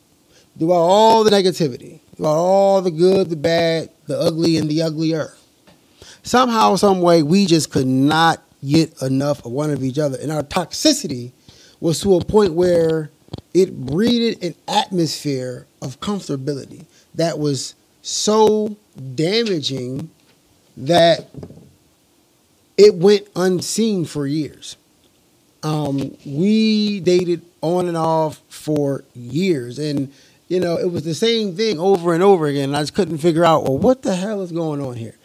throughout 0.58 0.76
all 0.76 1.24
the 1.24 1.32
negativity, 1.32 2.00
throughout 2.16 2.36
all 2.36 2.82
the 2.82 2.92
good, 2.92 3.30
the 3.30 3.36
bad, 3.36 3.90
the 4.08 4.18
ugly, 4.18 4.58
and 4.58 4.70
the 4.70 4.84
uglier, 4.84 5.34
somehow, 6.24 6.76
some 6.76 7.02
way, 7.02 7.24
we 7.24 7.48
just 7.48 7.72
could 7.72 7.88
not 7.88 8.42
get 8.64 9.02
enough 9.02 9.44
of 9.46 9.52
one 9.52 9.72
of 9.72 9.84
each 9.84 9.98
other, 9.98 10.18
and 10.22 10.32
our 10.32 10.44
toxicity 10.44 11.32
was 11.82 12.00
to 12.02 12.16
a 12.16 12.24
point 12.24 12.54
where 12.54 13.10
it 13.54 13.86
breeded 13.86 14.44
an 14.44 14.56
atmosphere 14.68 15.66
of 15.82 16.00
comfortability 16.00 16.86
that 17.16 17.40
was 17.40 17.76
so 18.02 18.78
damaging 19.16 20.10
that 20.78 21.30
it 22.78 22.96
went 22.96 23.28
unseen 23.36 24.06
for 24.06 24.26
years. 24.26 24.78
Um, 25.64 26.16
we 26.26 27.02
dated 27.02 27.42
on 27.62 27.88
and 27.88 27.98
off 27.98 28.42
for 28.48 29.04
years, 29.14 29.78
and 29.78 30.14
you 30.48 30.60
know 30.62 30.78
it 30.78 30.90
was 30.90 31.04
the 31.04 31.14
same 31.14 31.56
thing 31.56 31.80
over 31.80 32.14
and 32.14 32.24
over 32.24 32.48
again. 32.48 32.74
I 32.74 32.80
just 32.80 32.94
couldn't 32.96 33.18
figure 33.18 33.44
out, 33.44 33.64
well, 33.64 33.78
what 33.78 34.04
the 34.04 34.16
hell 34.16 34.42
is 34.42 34.54
going 34.54 34.82
on 34.82 34.96
here? 34.96 35.16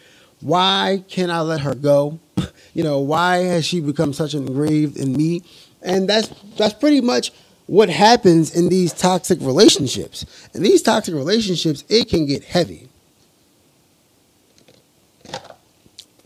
Why 0.41 1.05
can't 1.09 1.31
I 1.31 1.43
let 1.43 1.61
her 1.61 1.77
go? 1.77 2.19
you 2.75 2.83
know, 2.83 2.99
why 2.99 3.39
has 3.39 3.65
she 3.65 3.81
become 3.81 4.13
such 4.13 4.35
engraved 4.35 4.97
in 4.97 5.13
me? 5.13 5.45
And 5.81 6.09
that's 6.09 6.29
that's 6.57 6.75
pretty 6.75 7.01
much 7.01 7.31
what 7.67 7.89
happens 7.89 8.55
in 8.55 8.69
these 8.69 8.93
toxic 8.93 9.39
relationships. 9.41 10.27
In 10.55 10.63
these 10.63 10.83
toxic 10.83 11.15
relationships, 11.15 11.85
it 11.89 12.09
can 12.09 12.27
get 12.27 12.45
heavy. 12.45 12.89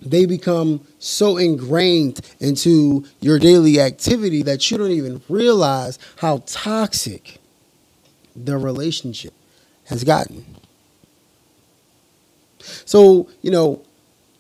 They 0.01 0.27
become 0.27 0.87
so 0.99 1.37
ingrained 1.37 2.21
into 2.41 3.05
your 3.21 3.39
daily 3.39 3.81
activity 3.81 4.43
that 4.43 4.71
you 4.71 4.79
don't 4.79 4.91
even 4.91 5.21
realize 5.29 5.99
how 6.17 6.43
toxic 6.47 7.39
the 8.35 8.57
relationship 8.57 9.35
has 9.87 10.05
gotten. 10.05 10.45
So, 12.85 13.29
you 13.43 13.51
know, 13.51 13.83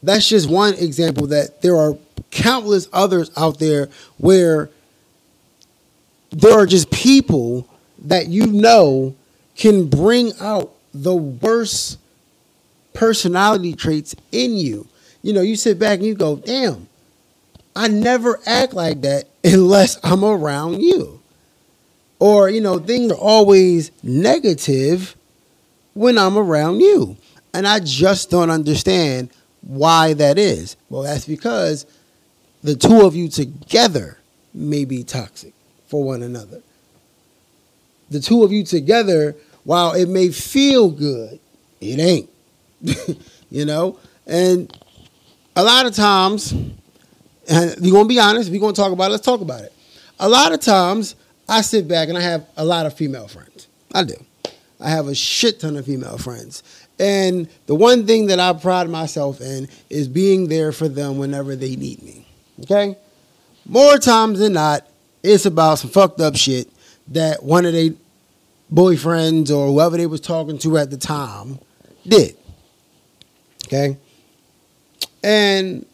that's 0.02 0.28
just 0.28 0.49
one 0.49 0.75
example 0.75 1.26
that 1.28 1.62
there 1.62 1.76
are 1.76 1.97
countless 2.31 2.88
others 2.93 3.31
out 3.37 3.59
there 3.59 3.88
where 4.19 4.71
there 6.30 6.58
are 6.58 6.66
just 6.66 6.90
people 6.90 7.68
that 8.04 8.28
you 8.28 8.47
know 8.47 9.14
can 9.56 9.88
bring 9.88 10.32
out 10.40 10.73
the 10.94 11.14
worst 11.14 11.99
personality 12.94 13.75
traits 13.75 14.14
in 14.32 14.56
you. 14.56 14.87
You 15.23 15.32
know, 15.32 15.40
you 15.40 15.56
sit 15.56 15.78
back 15.78 15.99
and 15.99 16.06
you 16.06 16.14
go, 16.14 16.37
damn, 16.37 16.88
I 17.75 17.88
never 17.88 18.40
act 18.47 18.73
like 18.73 19.02
that 19.02 19.28
unless 19.44 19.99
I'm 20.02 20.25
around 20.25 20.82
you. 20.82 21.20
Or, 22.20 22.49
you 22.49 22.61
know, 22.61 22.78
things 22.78 23.12
are 23.12 23.18
always 23.18 23.92
negative 24.02 25.14
when 25.94 26.18
I'm 26.18 26.37
around 26.37 26.80
you. 26.80 27.16
And 27.54 27.66
I 27.66 27.80
just 27.80 28.30
don't 28.30 28.50
understand 28.50 29.30
why 29.62 30.14
that 30.14 30.38
is. 30.38 30.76
Well, 30.90 31.02
that's 31.02 31.26
because 31.26 31.87
the 32.62 32.75
two 32.75 33.06
of 33.06 33.14
you 33.14 33.28
together 33.28 34.18
may 34.52 34.85
be 34.85 35.04
toxic 35.04 35.54
for 35.88 36.04
one 36.04 36.23
another. 36.23 36.62
The 38.11 38.21
two 38.21 38.45
of 38.45 38.52
you 38.52 38.62
together, 38.64 39.35
while 39.64 39.92
it 39.92 40.09
may 40.09 40.30
feel 40.30 40.90
good, 40.90 41.40
it 41.80 41.99
ain't. 41.99 42.30
you 43.50 43.64
know? 43.64 43.99
And 44.26 44.75
a 45.57 45.64
lot 45.64 45.87
of 45.87 45.95
times, 45.95 46.52
and 46.52 47.75
we're 47.80 47.92
gonna 47.92 48.09
be 48.09 48.21
honest, 48.21 48.50
we're 48.50 48.61
gonna 48.61 48.73
talk 48.73 48.92
about 48.92 49.07
it, 49.07 49.12
let's 49.12 49.25
talk 49.25 49.40
about 49.40 49.62
it. 49.62 49.72
A 50.20 50.29
lot 50.29 50.53
of 50.53 50.61
times 50.61 51.16
I 51.48 51.62
sit 51.62 51.88
back 51.88 52.09
and 52.09 52.18
I 52.18 52.20
have 52.20 52.46
a 52.57 52.64
lot 52.64 52.87
of 52.87 52.94
female 52.94 53.29
friends. 53.29 53.68
I 53.92 54.05
do. 54.05 54.14
I 54.81 54.90
have 54.90 55.09
a 55.09 55.14
shit 55.14 55.61
ton 55.61 55.77
of 55.77 55.87
female 55.87 56.18
friends. 56.18 56.62
And 56.98 57.48
the 57.66 57.74
one 57.74 58.07
thing 58.07 58.27
that 58.27 58.40
I 58.40 58.53
pride 58.53 58.88
myself 58.88 59.40
in 59.40 59.68
is 59.88 60.09
being 60.09 60.48
there 60.48 60.72
for 60.72 60.88
them 60.88 61.18
whenever 61.18 61.57
they 61.57 61.77
need 61.77 62.03
me. 62.03 62.27
Okay? 62.62 62.96
More 63.66 63.98
times 63.98 64.38
than 64.38 64.55
not, 64.55 64.88
it's 65.22 65.46
about 65.46 65.78
some 65.78 65.90
fucked 65.90 66.20
up 66.20 66.37
shit 66.37 66.68
that 67.09 67.42
one 67.42 67.66
of 67.66 67.72
their 67.72 67.90
boyfriends 68.72 69.50
or 69.50 69.68
whoever 69.68 69.96
they 69.96 70.07
was 70.07 70.20
talking 70.20 70.59
to 70.59 70.78
at 70.78 70.90
the 70.90 70.96
time 70.96 71.59
did. 72.07 72.37
Okay? 73.66 73.96
And 75.22 75.85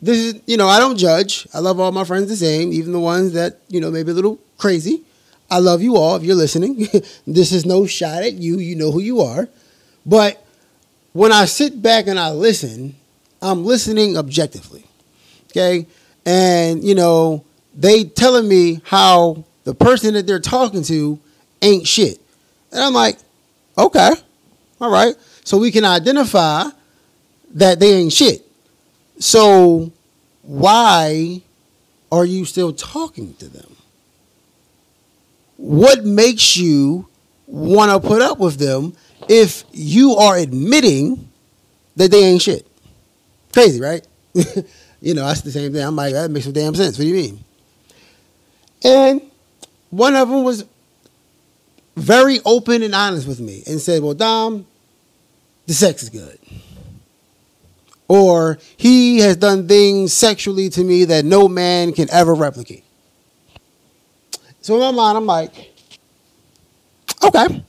this 0.00 0.18
is, 0.18 0.40
you 0.46 0.56
know, 0.56 0.68
I 0.68 0.78
don't 0.78 0.96
judge. 0.96 1.46
I 1.54 1.60
love 1.60 1.80
all 1.80 1.92
my 1.92 2.04
friends 2.04 2.28
the 2.28 2.36
same, 2.36 2.72
even 2.72 2.92
the 2.92 3.00
ones 3.00 3.32
that, 3.32 3.60
you 3.68 3.80
know, 3.80 3.90
maybe 3.90 4.10
a 4.10 4.14
little 4.14 4.38
crazy. 4.58 5.02
I 5.50 5.58
love 5.60 5.82
you 5.82 5.96
all 5.96 6.16
if 6.16 6.24
you're 6.24 6.34
listening. 6.34 6.88
this 7.26 7.52
is 7.52 7.64
no 7.64 7.86
shot 7.86 8.22
at 8.22 8.34
you. 8.34 8.58
You 8.58 8.76
know 8.76 8.90
who 8.90 9.00
you 9.00 9.20
are. 9.20 9.48
But 10.04 10.44
when 11.12 11.32
I 11.32 11.44
sit 11.44 11.80
back 11.80 12.06
and 12.06 12.18
I 12.18 12.30
listen, 12.30 12.96
I'm 13.40 13.64
listening 13.64 14.16
objectively. 14.18 14.84
Okay? 15.50 15.86
And, 16.26 16.82
you 16.82 16.94
know, 16.94 17.44
they 17.76 18.04
telling 18.04 18.48
me 18.48 18.80
how 18.84 19.44
the 19.64 19.74
person 19.74 20.14
that 20.14 20.26
they're 20.26 20.40
talking 20.40 20.82
to 20.84 21.20
ain't 21.60 21.86
shit. 21.86 22.20
And 22.72 22.80
I'm 22.80 22.94
like, 22.94 23.18
okay, 23.76 24.10
all 24.80 24.90
right. 24.90 25.14
So 25.44 25.58
we 25.58 25.70
can 25.70 25.84
identify 25.84 26.64
that 27.54 27.78
they 27.78 27.92
ain't 27.92 28.12
shit. 28.12 28.44
So 29.18 29.92
why 30.42 31.42
are 32.10 32.24
you 32.24 32.44
still 32.44 32.72
talking 32.72 33.34
to 33.34 33.48
them? 33.48 33.76
What 35.56 36.04
makes 36.04 36.56
you 36.56 37.08
want 37.46 37.90
to 37.90 38.06
put 38.06 38.22
up 38.22 38.38
with 38.38 38.58
them 38.58 38.94
if 39.28 39.64
you 39.72 40.16
are 40.16 40.36
admitting 40.36 41.28
that 41.96 42.10
they 42.10 42.24
ain't 42.24 42.42
shit? 42.42 42.66
Crazy, 43.52 43.80
right? 43.80 44.06
you 45.00 45.14
know, 45.14 45.26
that's 45.26 45.40
the 45.40 45.50
same 45.50 45.72
thing. 45.72 45.82
I'm 45.82 45.96
like, 45.96 46.12
that 46.12 46.30
makes 46.30 46.44
some 46.44 46.52
damn 46.52 46.74
sense. 46.74 46.98
What 46.98 47.04
do 47.04 47.08
you 47.08 47.14
mean? 47.14 47.44
And 48.84 49.22
one 49.90 50.14
of 50.14 50.28
them 50.28 50.44
was 50.44 50.64
very 51.96 52.40
open 52.44 52.82
and 52.82 52.94
honest 52.94 53.26
with 53.26 53.40
me 53.40 53.62
and 53.66 53.80
said, 53.80 54.02
Well, 54.02 54.14
Dom, 54.14 54.66
the 55.66 55.74
sex 55.74 56.02
is 56.02 56.10
good. 56.10 56.38
Or 58.08 58.58
he 58.76 59.18
has 59.18 59.36
done 59.36 59.66
things 59.66 60.12
sexually 60.12 60.68
to 60.70 60.84
me 60.84 61.04
that 61.06 61.24
no 61.24 61.48
man 61.48 61.92
can 61.92 62.08
ever 62.10 62.34
replicate. 62.34 62.84
So 64.60 64.74
in 64.74 64.80
my 64.80 64.90
mind, 64.90 65.18
I'm 65.18 65.26
like, 65.26 65.52
okay, 67.22 67.46
well, 67.46 67.62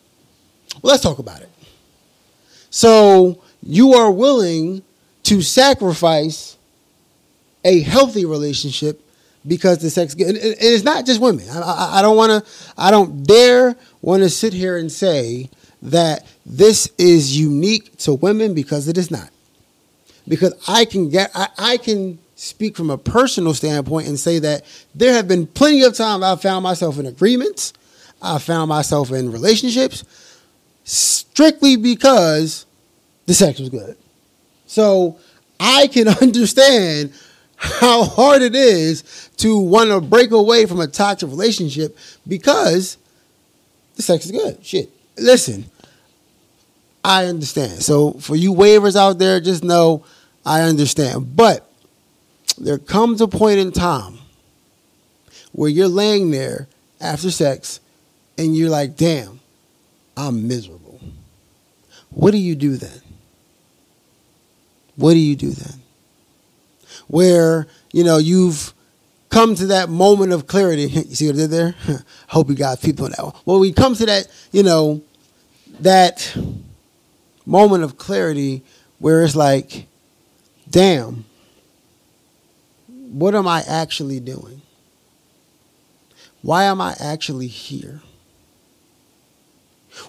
let's 0.81 1.01
talk 1.01 1.19
about 1.19 1.41
it. 1.41 1.49
So 2.69 3.41
you 3.63 3.93
are 3.93 4.11
willing 4.11 4.83
to 5.23 5.41
sacrifice 5.41 6.57
a 7.63 7.81
healthy 7.81 8.25
relationship 8.25 9.06
because 9.47 9.79
the 9.79 9.89
sex 9.89 10.13
and 10.13 10.37
it's 10.37 10.83
not 10.83 11.05
just 11.05 11.21
women. 11.21 11.47
I, 11.49 11.59
I, 11.59 11.99
I 11.99 12.01
don't 12.01 12.17
want 12.17 12.45
to. 12.45 12.51
I 12.77 12.91
don't 12.91 13.23
dare 13.23 13.75
want 14.01 14.23
to 14.23 14.29
sit 14.29 14.53
here 14.53 14.77
and 14.77 14.91
say 14.91 15.49
that 15.81 16.25
this 16.45 16.91
is 16.97 17.37
unique 17.37 17.97
to 17.97 18.13
women 18.13 18.53
because 18.53 18.87
it 18.87 18.97
is 18.97 19.11
not. 19.11 19.29
Because 20.27 20.53
I 20.67 20.85
can 20.85 21.09
get, 21.09 21.31
I, 21.33 21.47
I 21.57 21.77
can 21.77 22.19
speak 22.35 22.75
from 22.75 22.89
a 22.89 22.97
personal 22.97 23.53
standpoint 23.53 24.07
and 24.07 24.19
say 24.19 24.39
that 24.39 24.63
there 24.93 25.13
have 25.13 25.27
been 25.27 25.47
plenty 25.47 25.83
of 25.83 25.95
times 25.95 26.23
I 26.23 26.35
found 26.35 26.63
myself 26.63 26.99
in 26.99 27.05
agreements. 27.05 27.73
I 28.21 28.39
found 28.39 28.69
myself 28.69 29.11
in 29.11 29.31
relationships 29.31 30.03
strictly 30.83 31.75
because 31.75 32.65
the 33.25 33.33
sex 33.33 33.59
was 33.59 33.69
good. 33.69 33.97
So 34.65 35.17
I 35.59 35.87
can 35.87 36.07
understand 36.21 37.13
how 37.57 38.03
hard 38.03 38.41
it 38.41 38.55
is 38.55 39.29
to 39.37 39.57
want 39.57 39.89
to 39.89 39.99
break 39.99 40.31
away 40.31 40.65
from 40.65 40.79
a 40.79 40.87
toxic 40.87 41.29
relationship 41.29 41.97
because 42.27 42.97
the 43.95 44.03
sex 44.03 44.25
is 44.25 44.31
good. 44.31 44.63
Shit. 44.63 44.89
Listen, 45.17 45.65
I 47.03 47.25
understand. 47.25 47.81
So 47.81 48.13
for 48.13 48.35
you 48.35 48.53
waivers 48.53 48.95
out 48.95 49.17
there, 49.17 49.39
just 49.39 49.63
know 49.63 50.05
I 50.45 50.61
understand. 50.61 51.35
But 51.35 51.69
there 52.57 52.77
comes 52.77 53.21
a 53.21 53.27
point 53.27 53.59
in 53.59 53.71
time 53.71 54.19
where 55.51 55.69
you're 55.69 55.87
laying 55.87 56.31
there 56.31 56.67
after 57.01 57.31
sex 57.31 57.79
and 58.37 58.55
you're 58.55 58.69
like, 58.69 58.95
damn, 58.95 59.39
I'm 60.15 60.47
miserable. 60.47 60.99
What 62.11 62.31
do 62.31 62.37
you 62.37 62.55
do 62.55 62.77
then? 62.77 63.01
What 64.95 65.13
do 65.13 65.19
you 65.19 65.35
do 65.35 65.51
then? 65.51 65.81
Where 67.07 67.67
you 67.93 68.03
know 68.03 68.17
you've 68.17 68.73
come 69.29 69.55
to 69.55 69.67
that 69.67 69.89
moment 69.89 70.31
of 70.33 70.47
clarity. 70.47 70.87
You 71.07 71.15
see 71.15 71.27
what 71.27 71.35
I 71.35 71.39
did 71.39 71.49
there? 71.51 71.75
I 71.87 71.97
hope 72.29 72.49
you 72.49 72.55
got 72.55 72.81
people 72.81 73.09
now. 73.09 73.33
Well, 73.45 73.59
we 73.59 73.73
come 73.73 73.95
to 73.95 74.05
that, 74.05 74.27
you 74.51 74.63
know, 74.63 75.01
that 75.79 76.35
moment 77.45 77.83
of 77.83 77.97
clarity 77.97 78.63
where 78.99 79.23
it's 79.23 79.35
like, 79.35 79.85
damn, 80.69 81.25
what 82.87 83.35
am 83.35 83.47
I 83.47 83.63
actually 83.67 84.19
doing? 84.19 84.61
Why 86.41 86.65
am 86.65 86.81
I 86.81 86.95
actually 86.99 87.47
here? 87.47 88.01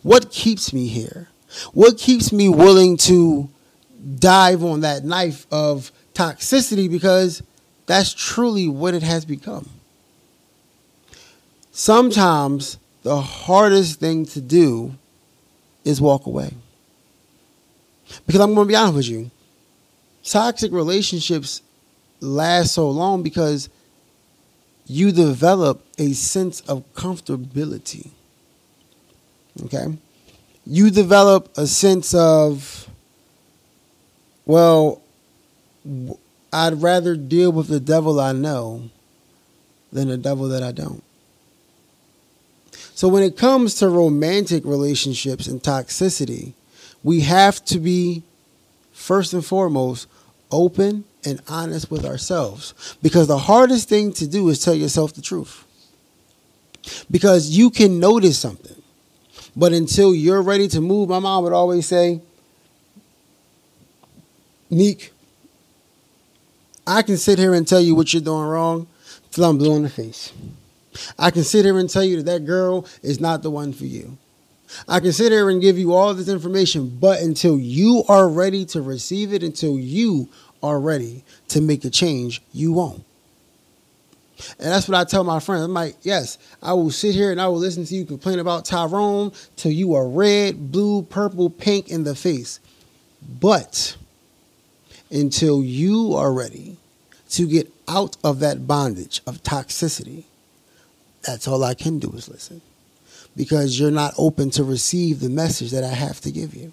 What 0.02 0.30
keeps 0.30 0.72
me 0.72 0.86
here? 0.86 1.28
What 1.72 1.96
keeps 1.96 2.32
me 2.32 2.48
willing 2.48 2.96
to 2.98 3.48
dive 4.18 4.62
on 4.62 4.80
that 4.80 5.04
knife 5.04 5.46
of 5.50 5.90
toxicity 6.18 6.90
because 6.90 7.42
that's 7.86 8.12
truly 8.12 8.68
what 8.68 8.92
it 8.92 9.02
has 9.04 9.24
become. 9.24 9.68
Sometimes 11.70 12.76
the 13.04 13.20
hardest 13.20 14.00
thing 14.00 14.26
to 14.26 14.40
do 14.40 14.94
is 15.84 16.00
walk 16.00 16.26
away. 16.26 16.52
Because 18.26 18.40
I'm 18.40 18.54
going 18.54 18.66
to 18.66 18.68
be 18.68 18.74
honest 18.74 18.96
with 18.96 19.08
you, 19.08 19.30
toxic 20.24 20.72
relationships 20.72 21.62
last 22.20 22.72
so 22.72 22.90
long 22.90 23.22
because 23.22 23.68
you 24.86 25.12
develop 25.12 25.84
a 25.98 26.12
sense 26.14 26.62
of 26.62 26.82
comfortability. 26.94 28.10
Okay? 29.64 29.86
You 30.66 30.90
develop 30.90 31.56
a 31.56 31.66
sense 31.66 32.12
of, 32.12 32.88
well, 34.46 35.00
I'd 36.52 36.82
rather 36.82 37.16
deal 37.16 37.52
with 37.52 37.68
the 37.68 37.80
devil 37.80 38.20
I 38.20 38.32
know 38.32 38.90
than 39.92 40.08
the 40.08 40.16
devil 40.16 40.48
that 40.48 40.62
I 40.62 40.72
don't. 40.72 41.02
So 42.94 43.08
when 43.08 43.22
it 43.22 43.36
comes 43.36 43.74
to 43.76 43.88
romantic 43.88 44.64
relationships 44.64 45.46
and 45.46 45.62
toxicity, 45.62 46.54
we 47.02 47.20
have 47.20 47.64
to 47.66 47.78
be 47.78 48.22
first 48.92 49.32
and 49.32 49.44
foremost 49.44 50.08
open 50.50 51.04
and 51.24 51.40
honest 51.48 51.90
with 51.90 52.04
ourselves 52.04 52.74
because 53.02 53.28
the 53.28 53.38
hardest 53.38 53.88
thing 53.88 54.12
to 54.14 54.26
do 54.26 54.48
is 54.48 54.62
tell 54.64 54.74
yourself 54.74 55.14
the 55.14 55.22
truth. 55.22 55.64
Because 57.10 57.50
you 57.50 57.70
can 57.70 58.00
notice 58.00 58.38
something, 58.38 58.82
but 59.54 59.72
until 59.72 60.14
you're 60.14 60.42
ready 60.42 60.68
to 60.68 60.80
move, 60.80 61.08
my 61.08 61.18
mom 61.18 61.44
would 61.44 61.52
always 61.52 61.86
say, 61.86 62.20
Neek, 64.70 65.12
I 66.88 67.02
can 67.02 67.18
sit 67.18 67.38
here 67.38 67.52
and 67.52 67.68
tell 67.68 67.82
you 67.82 67.94
what 67.94 68.14
you're 68.14 68.22
doing 68.22 68.46
wrong 68.46 68.86
till 69.30 69.44
I'm 69.44 69.58
blue 69.58 69.76
in 69.76 69.82
the 69.82 69.90
face. 69.90 70.32
I 71.18 71.30
can 71.30 71.44
sit 71.44 71.66
here 71.66 71.78
and 71.78 71.88
tell 71.88 72.02
you 72.02 72.16
that 72.16 72.24
that 72.24 72.46
girl 72.46 72.86
is 73.02 73.20
not 73.20 73.42
the 73.42 73.50
one 73.50 73.74
for 73.74 73.84
you. 73.84 74.16
I 74.88 74.98
can 75.00 75.12
sit 75.12 75.30
here 75.30 75.50
and 75.50 75.60
give 75.60 75.76
you 75.76 75.92
all 75.92 76.14
this 76.14 76.30
information, 76.30 76.96
but 76.98 77.20
until 77.20 77.58
you 77.58 78.04
are 78.08 78.26
ready 78.26 78.64
to 78.66 78.80
receive 78.80 79.34
it, 79.34 79.42
until 79.42 79.78
you 79.78 80.30
are 80.62 80.80
ready 80.80 81.24
to 81.48 81.60
make 81.60 81.84
a 81.84 81.90
change, 81.90 82.40
you 82.54 82.72
won't. 82.72 83.04
And 84.58 84.68
that's 84.68 84.88
what 84.88 84.96
I 84.96 85.04
tell 85.04 85.24
my 85.24 85.40
friends. 85.40 85.64
I'm 85.64 85.74
like, 85.74 85.96
yes, 86.00 86.38
I 86.62 86.72
will 86.72 86.90
sit 86.90 87.14
here 87.14 87.30
and 87.30 87.40
I 87.40 87.48
will 87.48 87.58
listen 87.58 87.84
to 87.84 87.94
you 87.94 88.06
complain 88.06 88.38
about 88.38 88.64
Tyrone 88.64 89.32
till 89.56 89.72
you 89.72 89.94
are 89.94 90.08
red, 90.08 90.72
blue, 90.72 91.02
purple, 91.02 91.50
pink 91.50 91.90
in 91.90 92.04
the 92.04 92.14
face. 92.14 92.60
But 93.40 93.97
until 95.10 95.62
you 95.62 96.14
are 96.14 96.32
ready 96.32 96.76
to 97.30 97.46
get 97.46 97.72
out 97.86 98.16
of 98.24 98.40
that 98.40 98.66
bondage 98.66 99.20
of 99.26 99.42
toxicity, 99.42 100.24
that's 101.22 101.48
all 101.48 101.64
I 101.64 101.74
can 101.74 101.98
do 101.98 102.10
is 102.12 102.28
listen. 102.28 102.60
Because 103.36 103.78
you're 103.78 103.90
not 103.90 104.14
open 104.18 104.50
to 104.50 104.64
receive 104.64 105.20
the 105.20 105.28
message 105.28 105.70
that 105.70 105.84
I 105.84 105.94
have 105.94 106.20
to 106.22 106.30
give 106.30 106.54
you. 106.54 106.72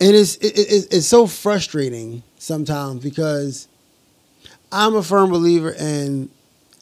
And 0.00 0.16
it's, 0.16 0.36
it, 0.36 0.58
it, 0.58 0.86
it's 0.90 1.06
so 1.06 1.26
frustrating 1.26 2.22
sometimes 2.38 3.02
because 3.02 3.68
I'm 4.72 4.96
a 4.96 5.02
firm 5.02 5.30
believer 5.30 5.72
in 5.72 6.30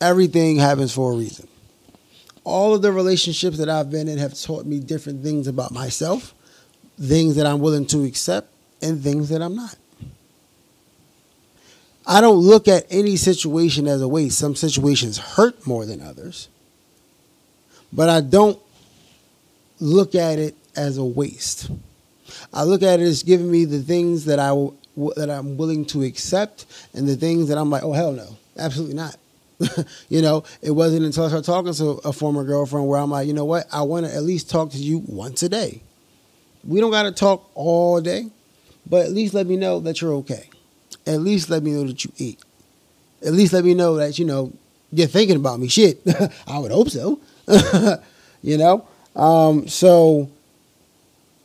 everything 0.00 0.56
happens 0.56 0.92
for 0.92 1.12
a 1.12 1.16
reason. 1.16 1.48
All 2.44 2.74
of 2.74 2.82
the 2.82 2.92
relationships 2.92 3.58
that 3.58 3.68
I've 3.68 3.90
been 3.90 4.08
in 4.08 4.18
have 4.18 4.40
taught 4.40 4.66
me 4.66 4.78
different 4.78 5.22
things 5.22 5.48
about 5.48 5.72
myself, 5.72 6.32
things 7.00 7.36
that 7.36 7.46
I'm 7.46 7.60
willing 7.60 7.86
to 7.86 8.04
accept, 8.04 8.52
and 8.82 9.02
things 9.02 9.28
that 9.30 9.42
I'm 9.42 9.56
not. 9.56 9.76
I 12.06 12.22
don't 12.22 12.38
look 12.38 12.68
at 12.68 12.86
any 12.90 13.16
situation 13.16 13.86
as 13.86 14.00
a 14.00 14.08
waste. 14.08 14.38
Some 14.38 14.54
situations 14.54 15.18
hurt 15.18 15.66
more 15.66 15.84
than 15.84 16.00
others. 16.00 16.48
But 17.92 18.08
I 18.08 18.22
don't 18.22 18.58
look 19.78 20.14
at 20.14 20.38
it 20.38 20.56
as 20.74 20.96
a 20.96 21.04
waste. 21.04 21.70
I 22.52 22.62
look 22.62 22.82
at 22.82 23.00
it 23.00 23.02
as 23.02 23.22
giving 23.22 23.50
me 23.50 23.66
the 23.66 23.80
things 23.80 24.24
that 24.24 24.38
I 24.38 24.52
that 25.16 25.30
I'm 25.30 25.56
willing 25.56 25.84
to 25.86 26.02
accept 26.02 26.66
and 26.92 27.08
the 27.08 27.14
things 27.14 27.48
that 27.48 27.58
I'm 27.58 27.70
like, 27.70 27.84
oh 27.84 27.92
hell 27.92 28.12
no, 28.12 28.36
absolutely 28.58 28.96
not. 28.96 29.16
you 30.08 30.22
know, 30.22 30.44
it 30.62 30.70
wasn't 30.70 31.04
until 31.04 31.24
I 31.24 31.28
started 31.28 31.46
talking 31.46 31.72
to 31.74 32.08
a 32.08 32.12
former 32.12 32.44
girlfriend 32.44 32.88
where 32.88 32.98
I'm 32.98 33.10
like, 33.10 33.26
you 33.26 33.32
know 33.32 33.44
what, 33.44 33.66
I 33.72 33.82
want 33.82 34.06
to 34.06 34.14
at 34.14 34.22
least 34.22 34.50
talk 34.50 34.70
to 34.70 34.78
you 34.78 35.02
once 35.06 35.42
a 35.42 35.48
day. 35.48 35.82
We 36.68 36.80
don't 36.80 36.92
got 36.92 37.04
to 37.04 37.12
talk 37.12 37.50
all 37.54 38.00
day, 38.00 38.28
but 38.88 39.06
at 39.06 39.10
least 39.10 39.34
let 39.34 39.48
me 39.48 39.56
know 39.56 39.80
that 39.80 40.00
you're 40.00 40.12
okay 40.14 40.48
at 41.08 41.20
least 41.20 41.48
let 41.48 41.62
me 41.62 41.72
know 41.72 41.84
that 41.86 42.04
you 42.04 42.12
eat. 42.18 42.38
At 43.24 43.32
least 43.32 43.52
let 43.52 43.64
me 43.64 43.74
know 43.74 43.96
that, 43.96 44.18
you 44.18 44.24
know, 44.24 44.52
you're 44.92 45.08
thinking 45.08 45.36
about 45.36 45.58
me. 45.58 45.68
Shit. 45.68 46.00
I 46.46 46.58
would 46.58 46.70
hope 46.70 46.90
so. 46.90 47.18
you 48.42 48.58
know? 48.58 48.86
Um, 49.16 49.66
so 49.66 50.30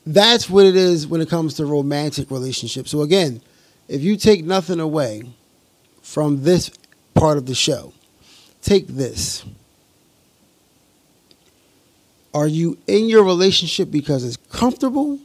that's 0.06 0.50
what 0.50 0.66
it 0.66 0.76
is 0.76 1.08
when 1.08 1.22
it 1.22 1.30
comes 1.30 1.56
to 1.56 1.66
romantic 1.66 2.30
relationships. 2.30 2.92
So 2.92 3.02
again, 3.02 3.42
if 3.88 4.02
you 4.02 4.18
take 4.18 4.44
nothing 4.44 4.80
away 4.80 5.24
from 6.02 6.44
this 6.44 6.70
part 7.14 7.38
of 7.38 7.46
the 7.46 7.56
show, 7.56 7.94
take 8.62 8.88
this. 8.88 9.46
Are 12.34 12.48
you 12.48 12.78
in 12.88 13.08
your 13.08 13.24
relationship 13.24 13.92
because 13.92 14.24
it's 14.24 14.38
comfortable 14.52 15.20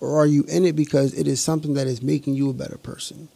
or 0.00 0.18
are 0.18 0.26
you 0.26 0.44
in 0.44 0.64
it 0.64 0.76
because 0.76 1.14
it 1.14 1.26
is 1.26 1.42
something 1.42 1.74
that 1.74 1.86
is 1.86 2.02
making 2.02 2.34
you 2.34 2.50
a 2.50 2.52
better 2.52 2.78
person? 2.78 3.28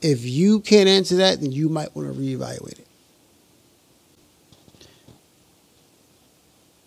If 0.00 0.24
you 0.24 0.60
can't 0.60 0.88
answer 0.88 1.16
that, 1.16 1.40
then 1.40 1.52
you 1.52 1.68
might 1.68 1.94
want 1.94 2.12
to 2.12 2.18
reevaluate 2.18 2.78
it. 2.78 2.86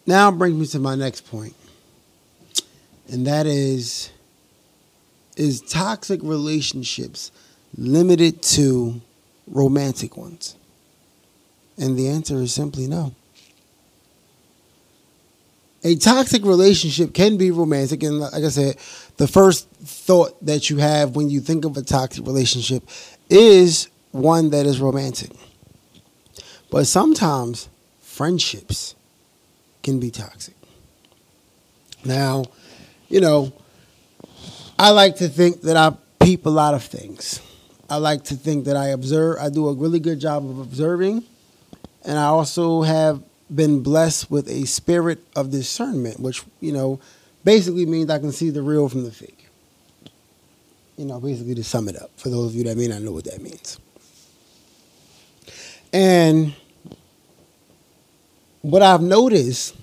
Now 0.06 0.32
brings 0.32 0.58
me 0.58 0.65
to 0.67 0.80
my 0.80 0.95
next. 0.95 1.32
And 1.32 3.27
that 3.27 3.45
is 3.45 4.12
is 5.38 5.62
toxic 5.62 6.19
relationships 6.23 7.32
limited 7.77 8.41
to 8.43 9.01
romantic 9.47 10.17
ones? 10.17 10.56
And 11.77 11.97
the 11.97 12.10
answer 12.10 12.36
is 12.38 12.54
simply 12.54 12.88
no 12.88 13.15
a 15.84 15.96
toxic 15.96 16.46
relationship 16.46 17.13
can 17.13 17.38
be 17.38 17.52
romantic 17.52 18.04
and 18.04 18.20
like 18.20 18.34
i 18.34 18.50
said 18.50 18.78
the 19.17 19.28
first 19.28 19.70
thought 19.70 20.44
that 20.46 20.70
you 20.70 20.78
have 20.78 21.15
when 21.15 21.30
you 21.30 21.39
think 21.39 21.65
of 21.65 21.78
a 21.78 21.82
toxic 21.82 22.26
relationship 22.26 22.84
is 23.30 23.88
one 24.12 24.50
that 24.50 24.65
is 24.65 24.80
romantic. 24.80 25.32
But 26.70 26.86
sometimes 26.86 27.70
friendships 28.02 28.96
can 29.84 30.00
be 30.00 30.12
toxic. 30.12 30.56
Now 32.04 32.46
you 33.10 33.22
know 33.22 33.54
i 34.80 34.89
like 34.89 35.17
to 35.17 35.28
think 35.28 35.62
that 35.62 35.78
i 35.78 35.96
peep 36.20 36.46
a 36.46 36.50
lot 36.50 36.74
of 36.74 36.84
things. 36.84 37.41
I 37.89 37.98
like 37.98 38.24
to 38.26 38.36
think 38.36 38.65
that 38.65 38.78
i 38.78 38.88
observe 38.88 39.38
i 39.39 39.50
do 39.50 39.67
a 39.67 39.74
really 39.74 40.00
good 40.00 40.20
job 40.20 40.50
of 40.50 40.60
observing 40.60 41.24
and 42.06 42.17
i 42.17 42.26
also 42.26 42.82
have 42.82 43.22
been 43.54 43.82
blessed 43.82 44.32
with 44.32 44.48
a 44.48 44.66
spirit 44.66 45.20
of 45.36 45.52
discernment, 45.52 46.20
which, 46.20 46.44
you 46.60 46.72
know, 46.72 47.00
basically 47.44 47.86
means 47.86 48.10
I 48.10 48.20
can 48.20 48.32
see 48.32 48.50
the 48.50 48.62
real 48.62 48.88
from 48.90 49.04
the 49.04 49.12
fake. 49.12 49.48
You 50.98 51.06
know, 51.06 51.20
basically 51.20 51.56
to 51.56 51.64
sum 51.64 51.90
it 51.90 52.02
up, 52.02 52.12
for 52.18 52.30
those 52.30 52.52
of 52.52 52.56
you 52.56 52.64
that 52.66 52.78
may 52.78 52.88
not 52.88 53.02
know 53.02 53.12
what 53.12 53.26
that 53.26 53.42
means. 53.42 53.80
And 55.94 56.54
what 58.62 58.82
I've 58.82 59.02
noticed 59.02 59.76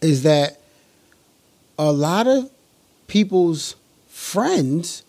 is 0.00 0.24
that 0.24 0.60
a 1.78 1.92
lot 1.92 2.26
of 2.26 2.50
people's 3.06 3.76
friends 4.08 5.02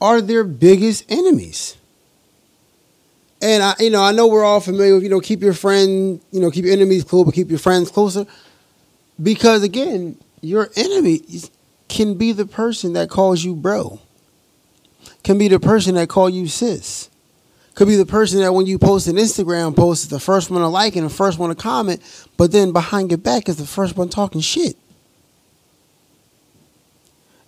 are 0.00 0.20
their 0.20 0.44
biggest 0.44 1.04
enemies. 1.08 1.76
And 3.42 3.62
I, 3.62 3.74
you 3.78 3.90
know, 3.90 4.02
I 4.02 4.12
know 4.12 4.26
we're 4.26 4.44
all 4.44 4.60
familiar 4.60 4.94
with, 4.94 5.02
you 5.02 5.08
know, 5.08 5.20
keep 5.20 5.40
your 5.40 5.54
friend, 5.54 6.20
you 6.30 6.40
know, 6.40 6.50
keep 6.50 6.64
your 6.64 6.74
enemies 6.74 7.04
close, 7.04 7.24
but 7.24 7.34
keep 7.34 7.48
your 7.48 7.58
friends 7.58 7.90
closer. 7.90 8.26
Because 9.22 9.62
again, 9.62 10.18
your 10.42 10.70
enemy 10.76 11.22
can 11.88 12.14
be 12.14 12.32
the 12.32 12.46
person 12.46 12.92
that 12.94 13.08
calls 13.08 13.42
you 13.42 13.54
bro, 13.54 14.00
can 15.24 15.38
be 15.38 15.48
the 15.48 15.60
person 15.60 15.94
that 15.94 16.08
call 16.08 16.28
you 16.28 16.48
sis, 16.48 17.10
could 17.74 17.88
be 17.88 17.96
the 17.96 18.06
person 18.06 18.40
that 18.40 18.52
when 18.52 18.66
you 18.66 18.78
post 18.78 19.06
an 19.08 19.16
Instagram 19.16 19.74
post 19.74 20.04
is 20.04 20.08
the 20.10 20.20
first 20.20 20.50
one 20.50 20.60
to 20.60 20.68
like 20.68 20.96
and 20.96 21.06
the 21.06 21.10
first 21.10 21.38
one 21.38 21.48
to 21.48 21.54
comment, 21.54 22.02
but 22.36 22.52
then 22.52 22.72
behind 22.72 23.10
your 23.10 23.18
back 23.18 23.48
is 23.48 23.56
the 23.56 23.66
first 23.66 23.96
one 23.96 24.08
talking 24.08 24.40
shit. 24.40 24.76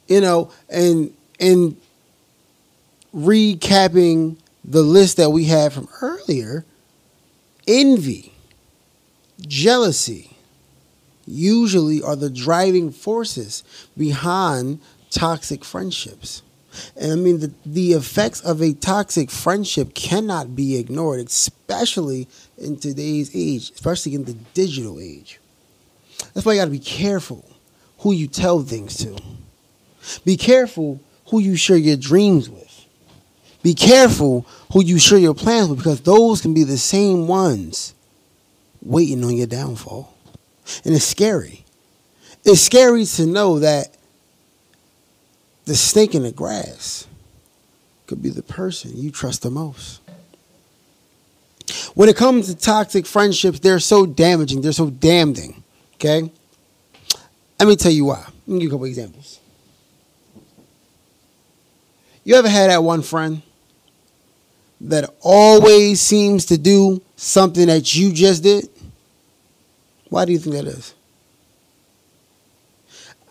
You 0.08 0.20
know, 0.20 0.50
and 0.68 1.12
and 1.38 1.76
recapping 3.14 4.38
the 4.64 4.82
list 4.82 5.16
that 5.16 5.30
we 5.30 5.44
had 5.44 5.72
from 5.72 5.88
earlier, 6.00 6.64
envy, 7.66 8.32
jealousy, 9.40 10.36
usually 11.26 12.02
are 12.02 12.16
the 12.16 12.30
driving 12.30 12.90
forces 12.90 13.64
behind 13.96 14.80
toxic 15.10 15.64
friendships. 15.64 16.42
And 16.96 17.12
I 17.12 17.16
mean, 17.16 17.40
the, 17.40 17.52
the 17.66 17.92
effects 17.92 18.40
of 18.40 18.62
a 18.62 18.72
toxic 18.72 19.30
friendship 19.30 19.94
cannot 19.94 20.56
be 20.56 20.76
ignored, 20.78 21.20
especially 21.20 22.28
in 22.56 22.78
today's 22.78 23.30
age, 23.34 23.70
especially 23.72 24.14
in 24.14 24.24
the 24.24 24.34
digital 24.54 24.98
age. 24.98 25.38
That's 26.32 26.46
why 26.46 26.54
you 26.54 26.60
got 26.60 26.66
to 26.66 26.70
be 26.70 26.78
careful 26.78 27.44
who 27.98 28.12
you 28.12 28.26
tell 28.26 28.62
things 28.62 28.96
to. 28.98 29.16
Be 30.24 30.36
careful 30.36 31.00
who 31.28 31.40
you 31.40 31.56
share 31.56 31.76
your 31.76 31.96
dreams 31.96 32.48
with. 32.48 32.61
Be 33.62 33.74
careful 33.74 34.46
who 34.72 34.82
you 34.82 34.98
share 34.98 35.18
your 35.18 35.34
plans 35.34 35.68
with 35.68 35.78
because 35.78 36.00
those 36.00 36.40
can 36.40 36.52
be 36.52 36.64
the 36.64 36.78
same 36.78 37.28
ones 37.28 37.94
waiting 38.82 39.22
on 39.24 39.36
your 39.36 39.46
downfall. 39.46 40.12
And 40.84 40.94
it's 40.94 41.04
scary. 41.04 41.64
It's 42.44 42.60
scary 42.60 43.04
to 43.04 43.26
know 43.26 43.60
that 43.60 43.96
the 45.64 45.76
snake 45.76 46.14
in 46.14 46.24
the 46.24 46.32
grass 46.32 47.06
could 48.06 48.20
be 48.20 48.30
the 48.30 48.42
person 48.42 48.96
you 48.96 49.10
trust 49.10 49.42
the 49.42 49.50
most. 49.50 50.00
When 51.94 52.08
it 52.08 52.16
comes 52.16 52.48
to 52.48 52.56
toxic 52.56 53.06
friendships, 53.06 53.60
they're 53.60 53.78
so 53.78 54.06
damaging, 54.06 54.60
they're 54.62 54.72
so 54.72 54.90
damning. 54.90 55.62
Okay? 55.94 56.30
Let 57.60 57.68
me 57.68 57.76
tell 57.76 57.92
you 57.92 58.06
why. 58.06 58.24
Let 58.46 58.48
me 58.48 58.54
give 58.54 58.62
you 58.62 58.68
a 58.68 58.72
couple 58.72 58.86
examples. 58.86 59.38
You 62.24 62.34
ever 62.34 62.48
had 62.48 62.70
that 62.70 62.82
one 62.82 63.02
friend 63.02 63.42
that 64.82 65.08
always 65.20 66.00
seems 66.00 66.46
to 66.46 66.58
do 66.58 67.00
something 67.16 67.66
that 67.66 67.94
you 67.94 68.12
just 68.12 68.42
did? 68.42 68.68
Why 70.08 70.24
do 70.24 70.32
you 70.32 70.38
think 70.38 70.56
that 70.56 70.66
is? 70.66 70.94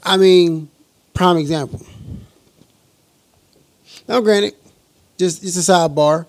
I 0.03 0.17
mean, 0.17 0.69
prime 1.13 1.37
example. 1.37 1.85
Now, 4.07 4.21
granted, 4.21 4.55
just 5.17 5.41
just 5.41 5.69
a 5.69 5.71
sidebar. 5.71 6.25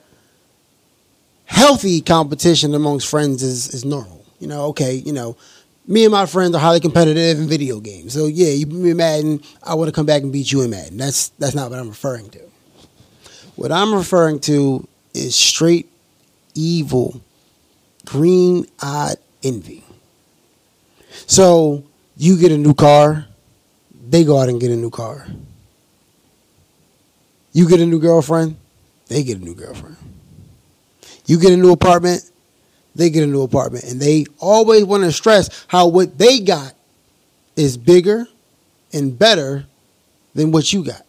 Healthy 1.46 2.00
competition 2.02 2.74
amongst 2.74 3.08
friends 3.08 3.42
is 3.42 3.72
is 3.72 3.84
normal. 3.84 4.24
You 4.40 4.48
know, 4.48 4.66
okay, 4.66 4.94
you 4.94 5.12
know, 5.12 5.36
me 5.86 6.04
and 6.04 6.12
my 6.12 6.26
friends 6.26 6.54
are 6.54 6.60
highly 6.60 6.80
competitive 6.80 7.38
in 7.38 7.48
video 7.48 7.80
games. 7.80 8.12
So 8.12 8.26
yeah, 8.26 8.50
you 8.50 8.66
beat 8.66 8.76
me 8.76 8.92
Madden, 8.92 9.40
I 9.62 9.74
want 9.74 9.88
to 9.88 9.92
come 9.92 10.06
back 10.06 10.22
and 10.22 10.32
beat 10.32 10.52
you 10.52 10.62
in 10.62 10.70
Madden. 10.70 10.96
That's 10.96 11.28
that's 11.38 11.54
not 11.54 11.70
what 11.70 11.78
I'm 11.78 11.88
referring 11.88 12.30
to. 12.30 12.40
What 13.56 13.72
I'm 13.72 13.94
referring 13.94 14.40
to 14.40 14.86
is 15.14 15.34
straight 15.34 15.90
evil, 16.54 17.20
green 18.04 18.66
eyed 18.80 19.16
envy. 19.42 19.84
So 21.26 21.84
you 22.16 22.38
get 22.38 22.52
a 22.52 22.58
new 22.58 22.74
car, 22.74 23.26
they 24.08 24.24
go 24.24 24.38
out 24.38 24.48
and 24.48 24.60
get 24.60 24.70
a 24.70 24.76
new 24.76 24.90
car. 24.90 25.26
You 27.52 27.68
get 27.68 27.80
a 27.80 27.86
new 27.86 28.00
girlfriend, 28.00 28.56
they 29.08 29.22
get 29.22 29.38
a 29.38 29.44
new 29.44 29.54
girlfriend. 29.54 29.96
You 31.26 31.38
get 31.38 31.52
a 31.52 31.56
new 31.56 31.72
apartment, 31.72 32.30
they 32.94 33.10
get 33.10 33.24
a 33.24 33.26
new 33.26 33.42
apartment. 33.42 33.84
And 33.84 34.00
they 34.00 34.26
always 34.38 34.84
want 34.84 35.04
to 35.04 35.12
stress 35.12 35.66
how 35.68 35.88
what 35.88 36.18
they 36.18 36.40
got 36.40 36.74
is 37.56 37.76
bigger 37.76 38.26
and 38.92 39.18
better 39.18 39.66
than 40.34 40.50
what 40.50 40.72
you 40.72 40.84
got. 40.84 41.02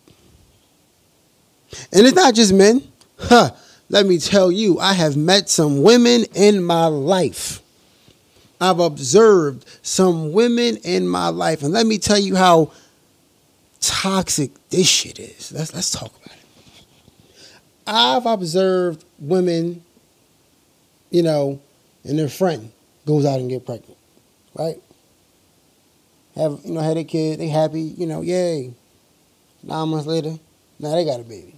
And 1.92 2.06
it's 2.06 2.16
not 2.16 2.36
just 2.36 2.54
men. 2.54 2.84
Huh. 3.18 3.52
Let 3.89 4.06
me 4.06 4.17
tell 4.17 4.52
you, 4.52 4.80
I 4.80 4.93
have 4.93 5.15
met 5.15 5.50
some 5.50 5.84
women 5.84 6.26
in 6.34 6.63
my 6.63 6.88
life. 6.88 7.62
I've 8.60 8.80
observed 8.80 9.65
some 9.82 10.32
women 10.32 10.78
in 10.78 11.08
my 11.08 11.28
life. 11.28 11.63
And 11.63 11.74
let 11.74 11.86
me 11.86 11.98
tell 11.98 12.17
you 12.17 12.36
how 12.36 12.72
toxic 13.82 14.52
this 14.69 14.88
shit 14.88 15.19
is. 15.19 15.52
Let's 15.52 15.74
let's 15.74 15.91
talk 15.91 16.12
about 16.24 16.36
it. 16.38 16.86
I've 17.86 18.26
observed 18.26 19.04
women, 19.19 19.84
you 21.12 21.24
know, 21.24 21.60
and 22.06 22.17
their 22.17 22.30
friend 22.30 22.72
goes 23.06 23.26
out 23.26 23.39
and 23.39 23.50
get 23.50 23.65
pregnant, 23.65 23.98
right? 24.56 24.82
Have 26.36 26.62
you 26.63 26.74
know 26.74 26.82
had 26.82 26.98
a 26.98 27.04
kid, 27.04 27.39
they 27.39 27.50
happy, 27.50 27.82
you 27.82 28.08
know, 28.08 28.22
yay. 28.22 28.74
Nine 29.62 29.89
months 29.89 30.08
later, 30.08 30.38
now 30.80 30.91
they 30.96 31.06
got 31.06 31.19
a 31.19 31.24
baby. 31.24 31.56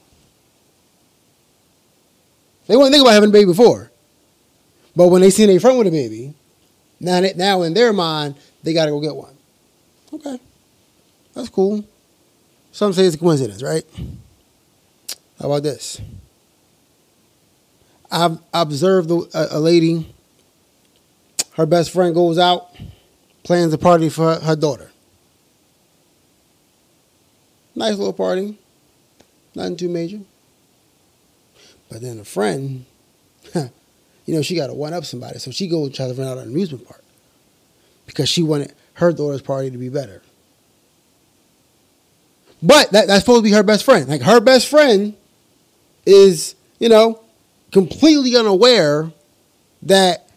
They 2.67 2.75
wouldn't 2.75 2.93
think 2.93 3.04
about 3.04 3.13
having 3.13 3.30
a 3.30 3.34
baby 3.34 3.45
before, 3.45 3.91
but 4.95 5.10
when 5.10 5.21
they 5.21 5.30
see 5.30 5.45
their 5.45 5.60
friend 5.60 5.78
with 5.78 5.88
a 5.88 5.91
baby, 5.91 6.34
now 6.99 7.19
now 7.36 7.62
in 7.62 7.73
their 7.73 7.93
mind 7.93 8.36
they 8.63 8.73
got 8.73 8.86
to 8.86 8.91
go 8.91 8.99
get 8.99 9.15
one. 9.15 9.36
Okay, 10.13 10.39
that's 11.34 11.49
cool. 11.49 11.86
Some 12.71 12.93
say 12.93 13.06
it's 13.06 13.15
a 13.15 13.19
coincidence, 13.19 13.62
right? 13.62 13.86
How 15.39 15.45
about 15.47 15.63
this? 15.63 16.01
I've 18.12 18.39
observed 18.54 19.12
a, 19.12 19.58
a 19.58 19.60
lady. 19.60 20.13
Her 21.54 21.65
best 21.65 21.91
friend 21.91 22.13
goes 22.13 22.38
out, 22.38 22.69
plans 23.43 23.73
a 23.73 23.78
party 23.78 24.10
for 24.10 24.34
her, 24.34 24.39
her 24.39 24.56
daughter. 24.56 24.91
Nice 27.75 27.97
little 27.97 28.13
party, 28.13 28.58
nothing 29.54 29.78
too 29.78 29.89
major. 29.89 30.19
But 31.89 32.02
then 32.02 32.19
a 32.19 32.24
friend, 32.24 32.86
you 33.56 34.36
know, 34.36 34.41
she 34.41 34.56
got 34.56 34.67
to 34.67 34.74
one 34.74 34.93
up 34.93 35.06
somebody, 35.06 35.39
so 35.39 35.52
she 35.52 35.67
goes 35.67 35.95
try 35.95 36.08
to 36.08 36.13
rent 36.13 36.30
out 36.30 36.38
an 36.38 36.48
amusement 36.48 36.88
park 36.88 37.04
because 38.06 38.30
she 38.30 38.43
wanted 38.43 38.74
her 38.93 39.12
daughter's 39.12 39.41
party 39.41 39.69
to 39.71 39.78
be 39.78 39.89
better. 39.89 40.21
But 42.62 42.91
that, 42.91 43.08
that's 43.08 43.21
supposed 43.21 43.39
to 43.43 43.50
be 43.50 43.56
her 43.56 43.63
best 43.63 43.84
friend. 43.84 44.08
Like 44.08 44.21
her 44.21 44.39
best 44.39 44.67
friend 44.67 45.15
is, 46.06 46.56
you 46.80 46.89
know, 46.89 47.21
completely 47.71 48.36
unaware 48.36 49.12
that 49.84 50.30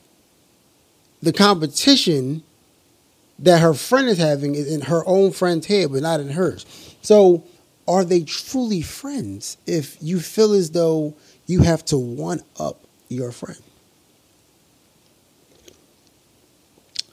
the 1.23 1.33
competition 1.33 2.43
that 3.39 3.61
her 3.61 3.75
friend 3.75 4.09
is 4.09 4.19
having 4.19 4.55
is 4.55 4.73
in 4.73 4.83
her 4.83 5.07
own 5.07 5.31
friend's 5.31 5.67
head, 5.67 5.93
but 5.93 6.03
not 6.03 6.21
in 6.21 6.31
hers. 6.31 6.67
So, 7.03 7.45
are 7.87 8.05
they 8.05 8.23
truly 8.23 8.83
friends 8.83 9.57
if 9.67 9.97
you 10.01 10.21
feel 10.21 10.53
as 10.53 10.73
though 10.73 11.15
you 11.49 11.63
have 11.63 11.85
to 11.87 11.99
one 11.99 12.43
up 12.61 12.81
your 13.09 13.33
friend? 13.33 13.59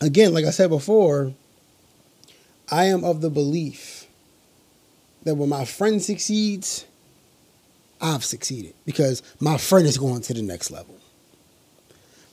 Again, 0.01 0.33
like 0.33 0.45
I 0.45 0.51
said 0.51 0.69
before, 0.69 1.33
I 2.69 2.85
am 2.85 3.03
of 3.03 3.21
the 3.21 3.29
belief 3.29 4.05
that 5.23 5.35
when 5.35 5.49
my 5.49 5.65
friend 5.65 6.01
succeeds, 6.01 6.85
I've 7.99 8.23
succeeded 8.23 8.73
because 8.85 9.23
my 9.39 9.57
friend 9.57 9.87
is 9.87 9.97
going 9.97 10.21
to 10.23 10.33
the 10.33 10.41
next 10.41 10.69
level. 10.69 10.95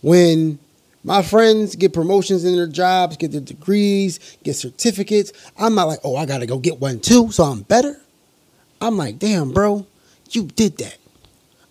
When 0.03 0.59
my 1.05 1.23
friends 1.23 1.77
get 1.77 1.93
promotions 1.93 2.45
in 2.45 2.57
their 2.57 2.67
jobs, 2.67 3.17
get 3.17 3.31
their 3.31 3.41
degrees, 3.41 4.37
get 4.43 4.55
certificates, 4.55 5.33
I'm 5.57 5.75
not 5.75 5.87
like, 5.87 6.01
oh, 6.05 6.17
I 6.17 6.27
gotta 6.27 6.47
go 6.47 6.59
get 6.59 6.81
one 6.81 7.01
too, 7.01 7.31
so 7.31 7.45
I'm 7.45 7.63
better. 7.63 8.01
I'm 8.81 8.97
like, 8.97 9.19
damn, 9.19 9.53
bro, 9.53 9.87
you 10.31 10.45
did 10.45 10.79
that. 10.79 10.99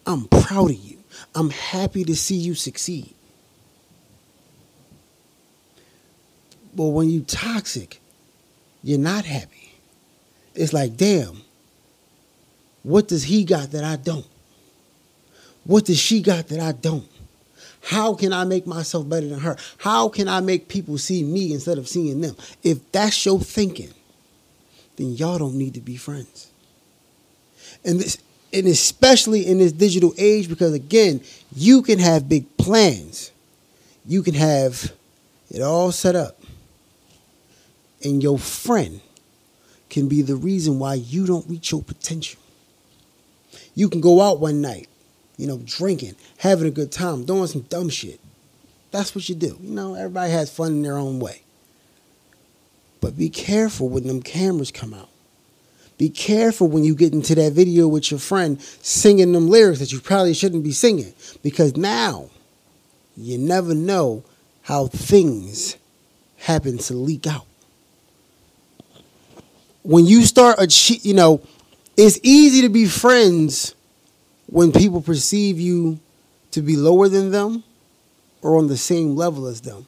I'm 0.06 0.26
proud 0.26 0.72
of 0.72 0.78
you. 0.78 0.98
I'm 1.36 1.50
happy 1.50 2.04
to 2.06 2.16
see 2.16 2.36
you 2.36 2.56
succeed. 2.56 3.14
But 6.76 6.88
when 6.88 7.10
you 7.10 7.22
toxic, 7.22 8.00
you're 8.84 8.98
not 8.98 9.26
happy 9.26 9.62
it's 10.56 10.74
like, 10.74 10.98
damn, 10.98 11.42
what 12.84 13.08
does 13.08 13.24
he 13.24 13.44
got 13.44 13.72
that 13.72 13.84
I 13.84 13.96
don't? 13.96 14.28
What 15.64 15.86
does 15.86 16.00
she 16.00 16.22
got 16.22 16.48
that 16.48 16.60
I 16.60 16.72
don't? 16.72 17.08
How 17.84 18.14
can 18.14 18.34
I 18.34 18.44
make 18.44 18.68
myself 18.68 19.08
better 19.08 19.28
than 19.28 19.40
her? 19.40 19.58
How 19.78 20.10
can 20.10 20.28
I 20.28 20.40
make 20.40 20.68
people 20.68 20.98
see 20.98 21.24
me 21.24 21.54
instead 21.54 21.78
of 21.78 21.88
seeing 21.88 22.22
them? 22.22 22.36
If 22.64 22.92
that's 22.92 23.26
your 23.26 23.40
thinking, 23.40 23.92
then 24.98 25.14
y'all 25.14 25.40
don't 25.40 25.56
need 25.56 25.74
to 25.76 25.82
be 25.82 25.96
friends. 25.96 26.52
And 27.84 28.00
this 28.00 28.18
and 28.54 28.68
especially 28.68 29.48
in 29.48 29.58
this 29.60 29.72
digital 29.72 30.14
age, 30.18 30.50
because 30.50 30.74
again, 30.74 31.22
you 31.56 31.82
can 31.82 32.00
have 32.00 32.28
big 32.28 32.58
plans. 32.58 33.32
You 34.06 34.24
can 34.24 34.34
have 34.34 34.94
it 35.50 35.62
all 35.62 35.92
set 35.92 36.16
up. 36.16 36.40
And 38.04 38.22
your 38.22 38.40
friend 38.40 39.02
can 39.90 40.08
be 40.08 40.22
the 40.22 40.36
reason 40.36 40.80
why 40.80 40.96
you 40.96 41.28
don't 41.28 41.48
reach 41.50 41.72
your 41.72 41.84
potential. 41.84 42.40
You 43.76 43.90
can 43.90 44.02
go 44.02 44.22
out 44.22 44.40
one 44.40 44.62
night, 44.62 44.88
you 45.38 45.48
know, 45.48 45.62
drinking, 45.64 46.16
having 46.38 46.68
a 46.68 46.72
good 46.72 46.92
time, 46.92 47.26
doing 47.26 47.48
some 47.48 47.62
dumb 47.62 47.90
shit. 47.90 48.20
That's 48.92 49.16
what 49.16 49.30
you 49.30 49.36
do. 49.36 49.58
You 49.62 49.72
know, 49.72 49.96
everybody 49.96 50.32
has 50.32 50.52
fun 50.52 50.74
in 50.74 50.82
their 50.82 50.98
own 50.98 51.20
way. 51.20 51.44
But 53.00 53.18
be 53.18 53.30
careful 53.30 53.88
when 53.90 54.08
them 54.08 54.22
cameras 54.22 54.72
come 54.72 54.94
out. 54.94 55.11
Be 56.02 56.10
careful 56.10 56.68
when 56.68 56.84
you 56.84 56.96
get 56.96 57.14
into 57.14 57.36
that 57.36 57.54
video 57.54 57.88
with 57.88 58.10
your 58.10 58.20
friend 58.20 58.60
singing 58.60 59.34
them 59.34 59.50
lyrics 59.50 59.78
that 59.82 59.92
you 59.92 60.00
probably 60.00 60.34
shouldn't 60.34 60.64
be 60.64 60.72
singing. 60.72 61.14
Because 61.44 61.78
now 61.78 62.32
you 63.16 63.38
never 63.38 63.76
know 63.76 64.24
how 64.64 64.88
things 64.88 65.78
happen 66.38 66.80
to 66.80 66.96
leak 66.96 67.28
out. 67.28 67.46
When 69.84 70.08
you 70.08 70.24
start 70.24 70.58
a 70.58 70.66
you 71.04 71.14
know, 71.14 71.40
it's 71.96 72.20
easy 72.24 72.64
to 72.64 72.70
be 72.70 72.88
friends 72.88 73.76
when 74.48 74.72
people 74.72 75.02
perceive 75.04 75.60
you 75.60 76.00
to 76.50 76.64
be 76.64 76.78
lower 76.78 77.10
than 77.10 77.30
them 77.30 77.64
or 78.42 78.58
on 78.58 78.66
the 78.66 78.78
same 78.78 79.16
level 79.16 79.46
as 79.46 79.62
them. 79.62 79.86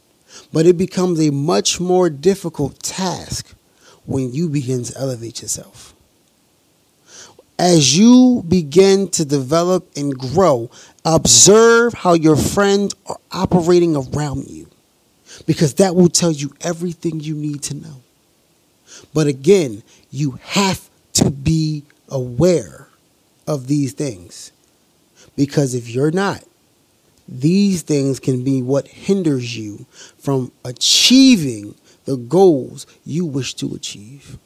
But 0.54 0.68
it 0.68 0.78
becomes 0.78 1.20
a 1.20 1.32
much 1.32 1.80
more 1.80 2.12
difficult 2.12 2.84
task 2.84 3.56
when 4.06 4.32
you 4.32 4.48
begin 4.48 4.84
to 4.84 4.96
elevate 4.96 5.42
yourself. 5.42 5.96
As 7.60 7.98
you 7.98 8.44
begin 8.48 9.10
to 9.10 9.24
develop 9.24 9.90
and 9.96 10.18
grow, 10.18 10.70
observe 11.06 11.94
how 11.94 12.14
your 12.14 12.36
friends 12.36 12.96
are 13.06 13.18
operating 13.32 13.96
around 13.96 14.48
you 14.50 14.68
because 15.46 15.76
that 15.76 15.96
will 15.96 16.10
tell 16.10 16.32
you 16.32 16.54
everything 16.62 17.20
you 17.20 17.36
need 17.36 17.62
to 17.64 17.76
know. 17.76 18.02
But 19.14 19.28
again, 19.28 19.84
you 20.12 20.40
have 20.42 20.90
to 21.14 21.30
be 21.30 21.84
aware 22.10 22.88
of 23.48 23.68
these 23.68 23.94
things 23.94 24.52
because 25.36 25.74
if 25.74 25.90
you're 25.90 26.12
not, 26.12 26.44
these 27.28 27.82
things 27.82 28.20
can 28.20 28.44
be 28.44 28.62
what 28.62 28.88
hinders 28.88 29.58
you 29.58 29.86
from 30.18 30.52
achieving 30.66 31.76
the 32.06 32.18
goals 32.18 32.86
you 33.06 33.26
wish 33.26 33.54
to 33.56 33.74
achieve. 33.74 34.38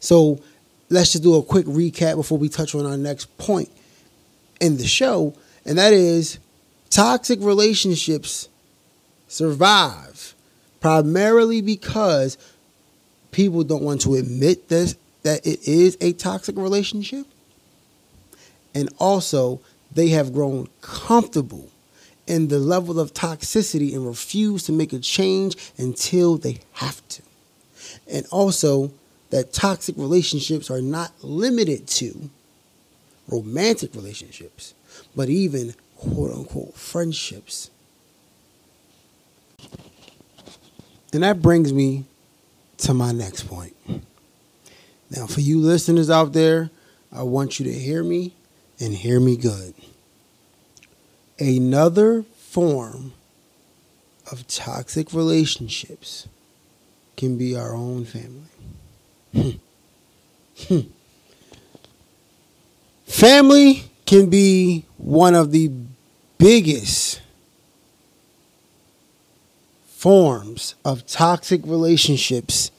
So 0.00 0.40
let's 0.90 1.12
just 1.12 1.22
do 1.22 1.34
a 1.36 1.42
quick 1.42 1.66
recap 1.66 2.16
before 2.16 2.38
we 2.38 2.48
touch 2.48 2.74
on 2.74 2.86
our 2.86 2.96
next 2.96 3.36
point 3.38 3.70
in 4.60 4.76
the 4.76 4.86
show, 4.86 5.34
and 5.64 5.78
that 5.78 5.92
is 5.92 6.38
toxic 6.90 7.38
relationships 7.40 8.48
survive 9.28 10.34
primarily 10.80 11.60
because 11.60 12.38
people 13.30 13.62
don't 13.62 13.82
want 13.82 14.00
to 14.00 14.14
admit 14.14 14.68
this 14.68 14.96
that 15.22 15.46
it 15.46 15.68
is 15.68 15.98
a 16.00 16.12
toxic 16.14 16.56
relationship 16.56 17.26
and 18.74 18.88
also 18.98 19.60
they 19.92 20.08
have 20.08 20.32
grown 20.32 20.68
comfortable 20.80 21.68
in 22.26 22.48
the 22.48 22.58
level 22.58 23.00
of 23.00 23.14
toxicity 23.14 23.94
and 23.94 24.06
refuse 24.06 24.62
to 24.64 24.72
make 24.72 24.92
a 24.92 24.98
change 24.98 25.56
until 25.78 26.36
they 26.36 26.58
have 26.72 27.06
to. 27.08 27.22
And 28.06 28.26
also, 28.30 28.92
that 29.30 29.52
toxic 29.52 29.96
relationships 29.96 30.70
are 30.70 30.80
not 30.80 31.12
limited 31.22 31.86
to 31.86 32.30
romantic 33.28 33.94
relationships, 33.94 34.74
but 35.14 35.28
even 35.28 35.74
quote 35.96 36.32
unquote 36.32 36.74
friendships. 36.74 37.70
And 41.12 41.22
that 41.22 41.42
brings 41.42 41.72
me 41.72 42.04
to 42.78 42.94
my 42.94 43.12
next 43.12 43.44
point. 43.44 43.74
Now, 45.10 45.26
for 45.26 45.40
you 45.40 45.58
listeners 45.58 46.10
out 46.10 46.32
there, 46.32 46.70
I 47.10 47.22
want 47.22 47.58
you 47.58 47.64
to 47.64 47.72
hear 47.72 48.04
me 48.04 48.34
and 48.78 48.92
hear 48.94 49.18
me 49.18 49.36
good. 49.36 49.74
Another 51.38 52.24
form 52.36 53.12
of 54.30 54.46
toxic 54.46 55.12
relationships 55.12 56.28
can 57.16 57.38
be 57.38 57.56
our 57.56 57.74
own 57.74 58.04
family. 58.04 58.48
Family 63.06 63.84
can 64.06 64.30
be 64.30 64.84
one 64.96 65.34
of 65.34 65.52
the 65.52 65.70
biggest 66.38 67.20
forms 69.86 70.74
of 70.84 71.06
toxic 71.06 71.60
relationships 71.64 72.70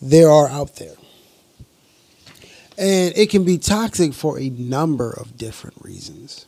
there 0.00 0.30
are 0.30 0.48
out 0.48 0.76
there. 0.76 0.94
And 2.78 3.12
it 3.16 3.30
can 3.30 3.44
be 3.44 3.58
toxic 3.58 4.14
for 4.14 4.38
a 4.38 4.48
number 4.50 5.10
of 5.10 5.36
different 5.36 5.76
reasons. 5.82 6.46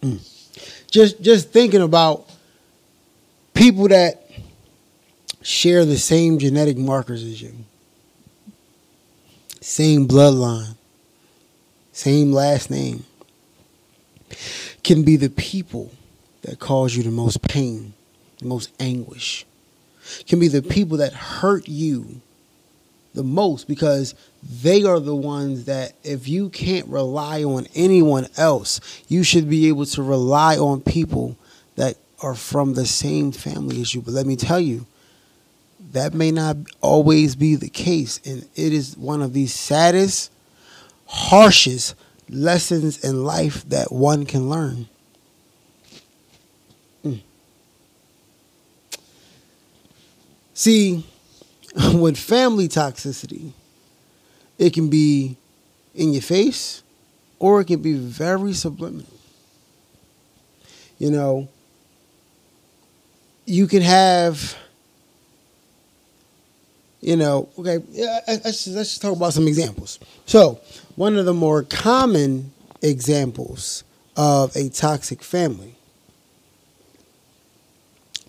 Mm. 0.00 0.20
Just 0.90 1.20
just 1.20 1.50
thinking 1.50 1.82
about 1.82 2.28
people 3.52 3.88
that 3.88 4.29
share 5.42 5.84
the 5.84 5.98
same 5.98 6.38
genetic 6.38 6.76
markers 6.76 7.22
as 7.22 7.40
you. 7.40 7.54
Same 9.60 10.06
bloodline. 10.08 10.76
Same 11.92 12.32
last 12.32 12.70
name. 12.70 13.04
Can 14.82 15.02
be 15.02 15.16
the 15.16 15.28
people 15.28 15.92
that 16.42 16.58
cause 16.58 16.96
you 16.96 17.02
the 17.02 17.10
most 17.10 17.42
pain, 17.42 17.92
the 18.38 18.46
most 18.46 18.70
anguish 18.80 19.44
can 20.26 20.40
be 20.40 20.48
the 20.48 20.62
people 20.62 20.98
that 20.98 21.12
hurt 21.12 21.68
you 21.68 22.20
the 23.14 23.22
most 23.22 23.66
because 23.66 24.14
they 24.42 24.84
are 24.84 25.00
the 25.00 25.14
ones 25.14 25.64
that 25.64 25.92
if 26.04 26.28
you 26.28 26.48
can't 26.48 26.86
rely 26.86 27.42
on 27.42 27.66
anyone 27.74 28.28
else, 28.36 28.80
you 29.08 29.22
should 29.24 29.50
be 29.50 29.68
able 29.68 29.84
to 29.84 30.02
rely 30.02 30.56
on 30.56 30.80
people 30.80 31.36
that 31.76 31.96
are 32.22 32.34
from 32.34 32.74
the 32.74 32.86
same 32.86 33.32
family 33.32 33.80
as 33.80 33.94
you. 33.94 34.00
But 34.00 34.14
let 34.14 34.26
me 34.26 34.36
tell 34.36 34.60
you, 34.60 34.86
that 35.92 36.14
may 36.14 36.30
not 36.30 36.56
always 36.80 37.34
be 37.34 37.56
the 37.56 37.68
case. 37.68 38.20
And 38.24 38.48
it 38.54 38.72
is 38.72 38.96
one 38.96 39.22
of 39.22 39.32
the 39.32 39.46
saddest, 39.46 40.32
harshest 41.06 41.94
lessons 42.28 43.02
in 43.04 43.24
life 43.24 43.68
that 43.68 43.90
one 43.90 44.24
can 44.26 44.48
learn. 44.48 44.88
Mm. 47.04 47.20
See, 50.54 51.04
with 51.94 52.16
family 52.16 52.68
toxicity, 52.68 53.52
it 54.58 54.72
can 54.72 54.88
be 54.88 55.36
in 55.94 56.12
your 56.12 56.22
face 56.22 56.82
or 57.38 57.60
it 57.60 57.66
can 57.66 57.80
be 57.82 57.94
very 57.94 58.52
subliminal. 58.52 59.06
You 60.98 61.10
know, 61.10 61.48
you 63.46 63.66
can 63.66 63.82
have, 63.82 64.54
you 67.00 67.16
know, 67.16 67.48
okay, 67.58 67.78
let's 68.26 68.66
let's 68.68 68.98
talk 68.98 69.16
about 69.16 69.32
some 69.32 69.48
examples. 69.48 69.98
So, 70.26 70.60
one 70.96 71.16
of 71.16 71.24
the 71.24 71.34
more 71.34 71.62
common 71.62 72.52
examples 72.82 73.84
of 74.16 74.54
a 74.54 74.68
toxic 74.68 75.22
family 75.22 75.76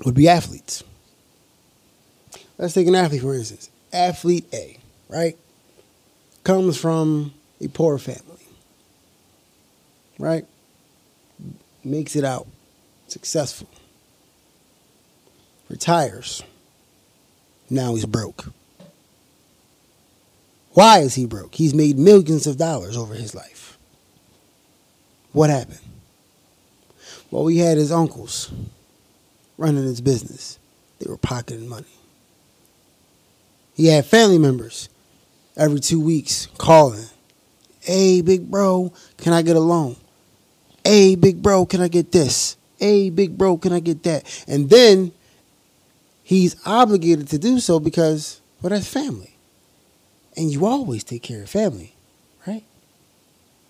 would 0.06 0.16
be 0.16 0.30
athletes. 0.30 0.84
Let's 2.58 2.74
take 2.74 2.88
an 2.88 2.96
athlete, 2.96 3.22
for 3.22 3.36
instance. 3.36 3.70
Athlete 3.92 4.46
A, 4.54 4.78
right? 5.10 5.38
Comes 6.44 6.78
from 6.78 7.34
a 7.60 7.68
poor 7.68 7.98
family, 7.98 8.46
right? 10.18 10.46
Makes 11.84 12.16
it 12.16 12.24
out, 12.24 12.48
successful. 13.08 13.68
Retires. 15.68 16.44
Now 17.70 17.96
he's 17.96 18.06
broke. 18.06 18.52
Why 20.74 21.00
is 21.00 21.16
he 21.16 21.26
broke? 21.26 21.56
He's 21.56 21.74
made 21.74 21.98
millions 21.98 22.48
of 22.48 22.58
dollars 22.58 22.96
over 22.96 23.14
his 23.14 23.36
life. 23.36 23.78
What 25.34 25.50
happened? 25.50 25.80
Well, 27.30 27.48
he 27.48 27.60
had 27.60 27.78
his 27.78 27.92
uncles 27.92 28.52
running 29.58 29.84
his 29.84 30.02
business. 30.02 30.60
They 31.00 31.10
were 31.10 31.17
pocketing 31.17 31.67
money. 31.67 31.88
He 33.74 33.88
had 33.88 34.06
family 34.06 34.38
members 34.38 34.90
every 35.58 35.80
two 35.80 36.00
weeks 36.00 36.48
calling. 36.58 37.06
Hey, 37.80 38.22
big 38.22 38.50
bro, 38.52 38.94
can 39.17 39.34
I 39.34 39.42
get 39.42 39.56
a 39.56 39.62
loan? 39.62 39.96
Hey, 40.84 41.15
big 41.15 41.42
bro, 41.42 41.65
can 41.65 41.82
I 41.82 41.88
get 41.88 42.12
this? 42.12 42.58
Hey, 42.78 43.10
big 43.10 43.38
bro, 43.38 43.58
can 43.58 43.74
I 43.74 43.80
get 43.80 44.04
that? 44.04 44.44
And 44.48 44.69
then 44.69 45.12
he's 46.24 46.56
obligated 46.65 47.28
to 47.30 47.38
do 47.38 47.60
so 47.60 47.80
because, 47.80 48.42
well, 48.62 48.72
that's 48.72 48.88
family. 48.88 49.31
And 50.36 50.52
you 50.52 50.65
always 50.65 51.04
take 51.04 51.23
care 51.23 51.44
of 51.44 51.50
family, 51.50 51.96
right? 52.48 52.63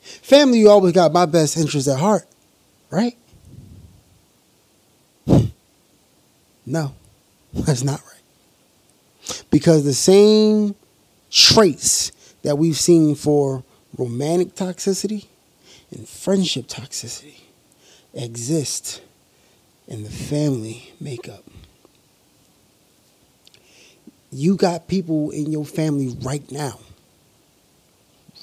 Family, 0.01 0.59
you 0.59 0.69
always 0.69 0.93
got 0.93 1.11
my 1.11 1.25
best 1.25 1.57
interest 1.57 1.87
at 1.87 1.99
heart, 1.99 2.25
right? 2.89 3.17
no, 6.65 6.93
that's 7.53 7.83
not 7.83 8.01
right. 8.01 9.45
Because 9.49 9.83
the 9.83 9.93
same 9.93 10.75
traits 11.29 12.11
that 12.43 12.57
we've 12.57 12.77
seen 12.77 13.15
for 13.15 13.63
romantic 13.97 14.55
toxicity 14.55 15.27
and 15.91 16.07
friendship 16.07 16.67
toxicity 16.67 17.41
exist 18.13 19.01
in 19.87 20.03
the 20.03 20.09
family 20.09 20.93
makeup. 20.99 21.43
You 24.31 24.55
got 24.55 24.87
people 24.87 25.29
in 25.31 25.51
your 25.51 25.65
family 25.65 26.15
right 26.21 26.49
now, 26.51 26.79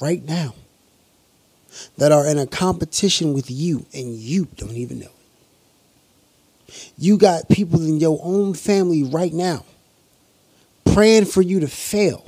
right 0.00 0.22
now, 0.22 0.54
that 1.96 2.12
are 2.12 2.26
in 2.26 2.38
a 2.38 2.46
competition 2.46 3.32
with 3.32 3.50
you 3.50 3.86
and 3.94 4.14
you 4.14 4.46
don't 4.56 4.76
even 4.76 4.98
know 4.98 5.06
it. 6.66 6.92
You 6.98 7.16
got 7.16 7.48
people 7.48 7.82
in 7.82 7.98
your 7.98 8.20
own 8.22 8.52
family 8.52 9.02
right 9.02 9.32
now 9.32 9.64
praying 10.84 11.24
for 11.24 11.40
you 11.40 11.60
to 11.60 11.68
fail 11.68 12.26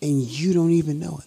and 0.00 0.22
you 0.22 0.52
don't 0.52 0.70
even 0.70 1.00
know 1.00 1.18
it. 1.18 1.24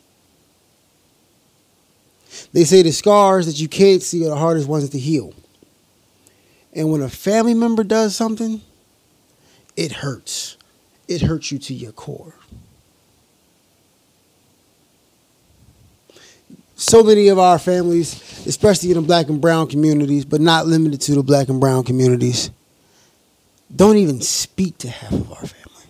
They 2.53 2.63
say 2.63 2.81
the 2.81 2.91
scars 2.91 3.45
that 3.45 3.59
you 3.59 3.67
can't 3.67 4.01
see 4.01 4.25
are 4.25 4.29
the 4.29 4.37
hardest 4.37 4.67
ones 4.67 4.89
to 4.89 4.99
heal. 4.99 5.33
And 6.73 6.89
when 6.89 7.01
a 7.01 7.09
family 7.09 7.53
member 7.53 7.83
does 7.83 8.15
something, 8.15 8.61
it 9.75 9.91
hurts. 9.91 10.57
It 11.07 11.21
hurts 11.21 11.51
you 11.51 11.59
to 11.59 11.73
your 11.73 11.91
core. 11.91 12.33
So 16.75 17.03
many 17.03 17.27
of 17.27 17.37
our 17.37 17.59
families, 17.59 18.45
especially 18.47 18.89
in 18.89 18.95
the 18.95 19.01
black 19.01 19.29
and 19.29 19.39
brown 19.39 19.67
communities, 19.67 20.25
but 20.25 20.41
not 20.41 20.65
limited 20.65 20.99
to 21.01 21.15
the 21.15 21.21
black 21.21 21.47
and 21.49 21.59
brown 21.59 21.83
communities, 21.83 22.49
don't 23.73 23.97
even 23.97 24.19
speak 24.19 24.77
to 24.79 24.89
half 24.89 25.11
of 25.11 25.31
our 25.31 25.45
family 25.45 25.85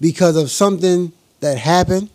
because 0.00 0.36
of 0.36 0.50
something 0.50 1.12
that 1.40 1.58
happened, 1.58 2.08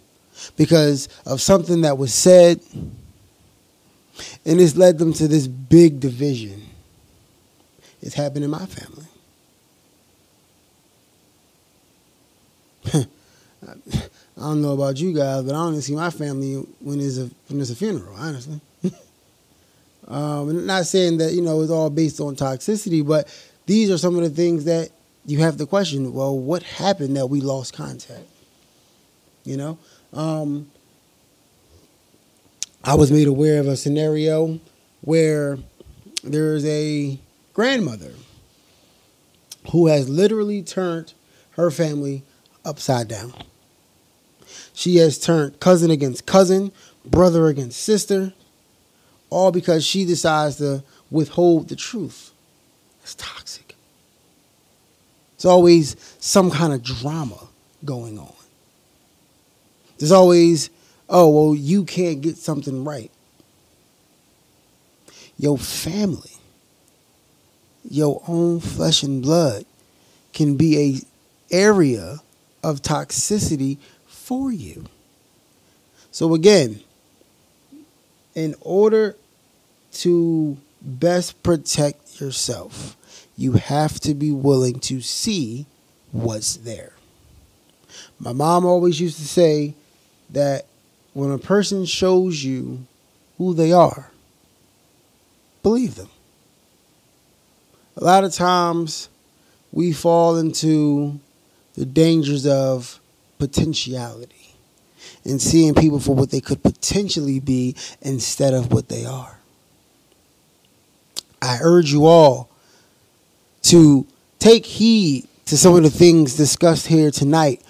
because 0.58 1.08
of 1.26 1.40
something 1.40 1.82
that 1.82 1.98
was 1.98 2.14
said, 2.14 2.60
and 2.74 4.60
it's 4.60 4.76
led 4.76 4.98
them 4.98 5.14
to 5.14 5.28
this 5.28 5.48
big 5.48 6.00
division. 6.00 6.64
It's 8.02 8.16
happened 8.16 8.44
in 8.44 8.50
my 8.50 8.66
family. 8.66 9.06
I 13.68 13.74
don't 14.38 14.62
know 14.62 14.74
about 14.74 15.00
you 15.00 15.14
guys, 15.14 15.44
but 15.44 15.54
I 15.54 15.60
only 15.60 15.82
see 15.82 15.96
my 15.96 16.10
family 16.10 16.56
when 16.80 17.00
there's 17.00 17.20
a 17.20 17.30
when 17.48 17.58
there's 17.58 17.70
a 17.70 17.76
funeral. 17.76 18.16
Honestly, 18.16 18.60
um, 20.08 20.50
and 20.50 20.68
not 20.68 20.86
saying 20.86 21.18
that 21.20 21.34
you 21.34 21.42
know 21.42 21.62
it's 21.62 21.72
all 21.72 21.90
based 21.90 22.20
on 22.20 22.36
toxicity, 22.36 23.06
but 23.06 23.28
these 23.68 23.92
are 23.92 23.98
some 23.98 24.16
of 24.16 24.24
the 24.24 24.30
things 24.30 24.66
that 24.66 24.90
you 25.26 25.40
have 25.40 25.58
to 25.58 25.66
question. 25.66 26.14
Well, 26.14 26.38
what 26.38 26.64
happened 26.64 27.16
that 27.18 27.28
we 27.28 27.42
lost 27.42 27.74
contact? 27.74 28.26
You 29.44 29.58
know, 29.58 29.78
um, 30.14 30.72
I 32.84 32.96
was 32.96 33.12
made 33.12 33.28
aware 33.28 33.60
of 33.60 33.68
a 33.68 33.78
scenario 33.78 34.60
where 35.02 35.60
there's 36.24 36.66
a 36.66 37.20
grandmother 37.54 38.14
who 39.72 39.88
has 39.88 40.10
literally 40.10 40.64
turned 40.64 41.14
her 41.52 41.70
family 41.70 42.24
upside 42.66 43.08
down. 43.08 43.34
She 44.74 44.98
has 44.98 45.20
turned 45.20 45.60
cousin 45.60 45.92
against 45.92 46.26
cousin, 46.26 46.72
brother 47.06 47.48
against 47.48 47.82
sister, 47.82 48.34
all 49.30 49.52
because 49.52 49.86
she 49.86 50.06
decides 50.06 50.58
to 50.58 50.84
withhold 51.10 51.70
the 51.70 51.76
truth. 51.76 52.32
It's 53.04 53.16
toxic. 53.16 53.76
There's 55.38 55.46
always 55.46 55.96
some 56.20 56.52
kind 56.52 56.74
of 56.74 56.84
drama 56.84 57.48
going 57.84 58.20
on. 58.20 58.34
There's 59.98 60.12
always, 60.12 60.70
oh, 61.10 61.30
well, 61.30 61.56
you 61.56 61.84
can't 61.84 62.22
get 62.22 62.38
something 62.38 62.84
right. 62.84 63.12
Your 65.38 65.58
family, 65.58 66.38
your 67.90 68.22
own 68.28 68.60
flesh 68.60 69.04
and 69.04 69.22
blood 69.22 69.66
can 70.34 70.56
be 70.58 70.78
a 70.78 71.56
area 71.56 72.20
of 72.64 72.82
toxicity 72.82 73.78
for 74.22 74.52
you. 74.52 74.86
So 76.12 76.34
again, 76.36 76.82
in 78.36 78.56
order 78.62 79.18
to 79.94 80.58
best 80.82 81.42
protect 81.44 82.22
yourself, 82.22 82.96
you 83.36 83.54
have 83.54 84.00
to 84.02 84.14
be 84.14 84.32
willing 84.32 84.80
to 84.82 85.02
see 85.02 85.66
what's 86.12 86.58
there. 86.58 86.94
My 88.20 88.32
mom 88.32 88.66
always 88.66 89.02
used 89.02 89.18
to 89.18 89.28
say 89.28 89.74
that 90.30 90.66
when 91.14 91.32
a 91.32 91.38
person 91.38 91.86
shows 91.86 92.44
you 92.44 92.86
who 93.38 93.54
they 93.54 93.74
are, 93.74 94.12
believe 95.64 95.96
them. 95.96 96.10
A 97.98 98.04
lot 98.04 98.24
of 98.24 98.34
times 98.34 99.10
we 99.72 99.92
fall 99.92 100.38
into 100.38 101.20
the 101.74 101.86
dangers 101.86 102.46
of 102.46 103.01
potentiality 103.42 104.54
and 105.26 105.42
seeing 105.42 105.74
people 105.74 106.00
for 106.00 106.14
what 106.14 106.30
they 106.30 106.40
could 106.40 106.62
potentially 106.62 107.40
be 107.40 107.76
instead 108.04 108.54
of 108.54 108.72
what 108.72 108.88
they 108.88 109.04
are. 109.04 109.40
I 111.42 111.58
urge 111.60 111.92
you 111.92 112.06
all 112.06 112.52
to 113.64 114.06
take 114.38 114.68
heed 114.68 115.28
to 115.46 115.58
some 115.58 115.76
of 115.76 115.82
the 115.82 115.90
things 115.90 116.36
discussed 116.36 116.86
here 116.86 117.10
tonight 117.10 117.64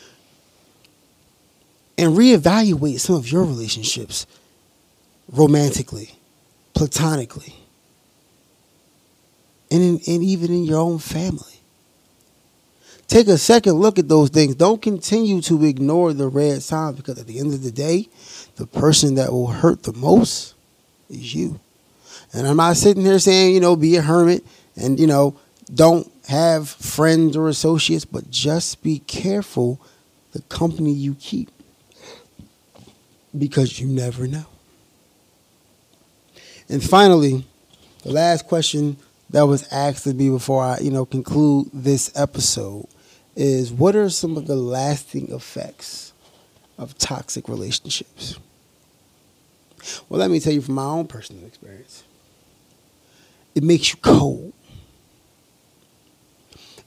and 1.98 2.18
reevaluate 2.18 3.00
some 3.00 3.16
of 3.16 3.32
your 3.32 3.46
relationships 3.46 4.28
romantically, 5.32 6.12
platonically, 6.74 7.56
and, 9.72 9.82
in, 9.82 10.02
and 10.06 10.22
even 10.22 10.52
in 10.52 10.66
your 10.66 10.80
own 10.80 11.00
family. 11.00 11.51
Take 13.12 13.28
a 13.28 13.38
second 13.38 13.74
look 13.74 14.00
at 14.00 14.08
those 14.08 14.30
things. 14.30 14.56
Don't 14.56 14.82
continue 14.82 15.42
to 15.42 15.66
ignore 15.66 16.14
the 16.14 16.30
red 16.30 16.64
signs 16.64 16.96
because 16.96 17.20
at 17.20 17.28
the 17.28 17.40
end 17.40 17.54
of 17.54 17.62
the 17.62 17.70
day, 17.70 18.08
the 18.56 18.66
person 18.66 19.16
that 19.16 19.34
will 19.34 19.48
hurt 19.48 19.84
the 19.84 19.92
most 19.92 20.54
is 21.10 21.36
you. 21.36 21.60
And 22.32 22.48
I'm 22.48 22.56
not 22.56 22.78
sitting 22.78 23.04
here 23.04 23.20
saying, 23.20 23.54
you 23.54 23.60
know, 23.60 23.76
be 23.76 23.98
a 23.98 24.02
hermit 24.02 24.46
and, 24.78 24.98
you 24.98 25.08
know, 25.08 25.38
don't 25.76 26.10
have 26.30 26.70
friends 26.70 27.36
or 27.36 27.50
associates, 27.50 28.06
but 28.06 28.32
just 28.32 28.82
be 28.82 29.00
careful 29.00 29.82
the 30.32 30.42
company 30.44 30.94
you 30.94 31.16
keep 31.16 31.50
because 33.38 33.78
you 33.78 33.88
never 33.88 34.26
know. 34.26 34.46
And 36.70 36.82
finally, 36.82 37.44
the 38.04 38.14
last 38.14 38.48
question 38.48 38.96
that 39.32 39.42
was 39.42 39.68
asked 39.70 40.08
of 40.08 40.16
me 40.16 40.30
before 40.30 40.64
I, 40.64 40.78
you 40.80 40.92
know, 40.92 41.04
conclude 41.04 41.70
this 41.74 42.10
episode 42.16 42.88
is 43.36 43.72
what 43.72 43.96
are 43.96 44.10
some 44.10 44.38
of 44.38 44.48
the 44.48 44.56
lasting 44.56 45.32
effects 45.34 46.14
of 46.78 46.98
toxic 46.98 47.48
relationships? 47.48 48.38
Well, 50.10 50.20
let 50.20 50.30
me 50.30 50.40
tell 50.40 50.54
you 50.54 50.62
from 50.62 50.76
my 50.76 50.84
own 50.84 51.08
personal 51.08 51.46
experience. 51.46 52.04
It 53.56 53.64
makes 53.64 53.92
you 53.92 54.00
cold. 54.02 54.54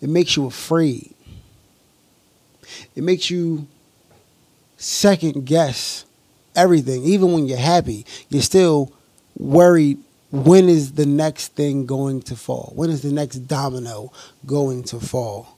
It 0.01 0.09
makes 0.09 0.37
you 0.37 0.47
afraid. 0.47 1.15
It 2.95 3.03
makes 3.03 3.31
you 3.31 3.67
second 4.77 5.47
guess 5.47 6.05
everything. 6.55 7.05
Even 7.05 7.33
when 7.33 7.47
you're 7.47 7.59
happy, 7.59 8.07
you're 8.29 8.43
still 8.43 8.93
worried 9.37 9.99
when 10.31 10.69
is 10.69 10.95
the 10.95 11.07
next 11.07 11.49
thing 11.49 11.87
going 11.87 12.21
to 12.23 12.37
fall? 12.37 12.73
When 12.75 12.91
is 12.91 13.03
the 13.03 13.13
next 13.13 13.47
domino 13.47 14.13
going 14.45 14.83
to 14.85 14.99
fall? 14.99 15.54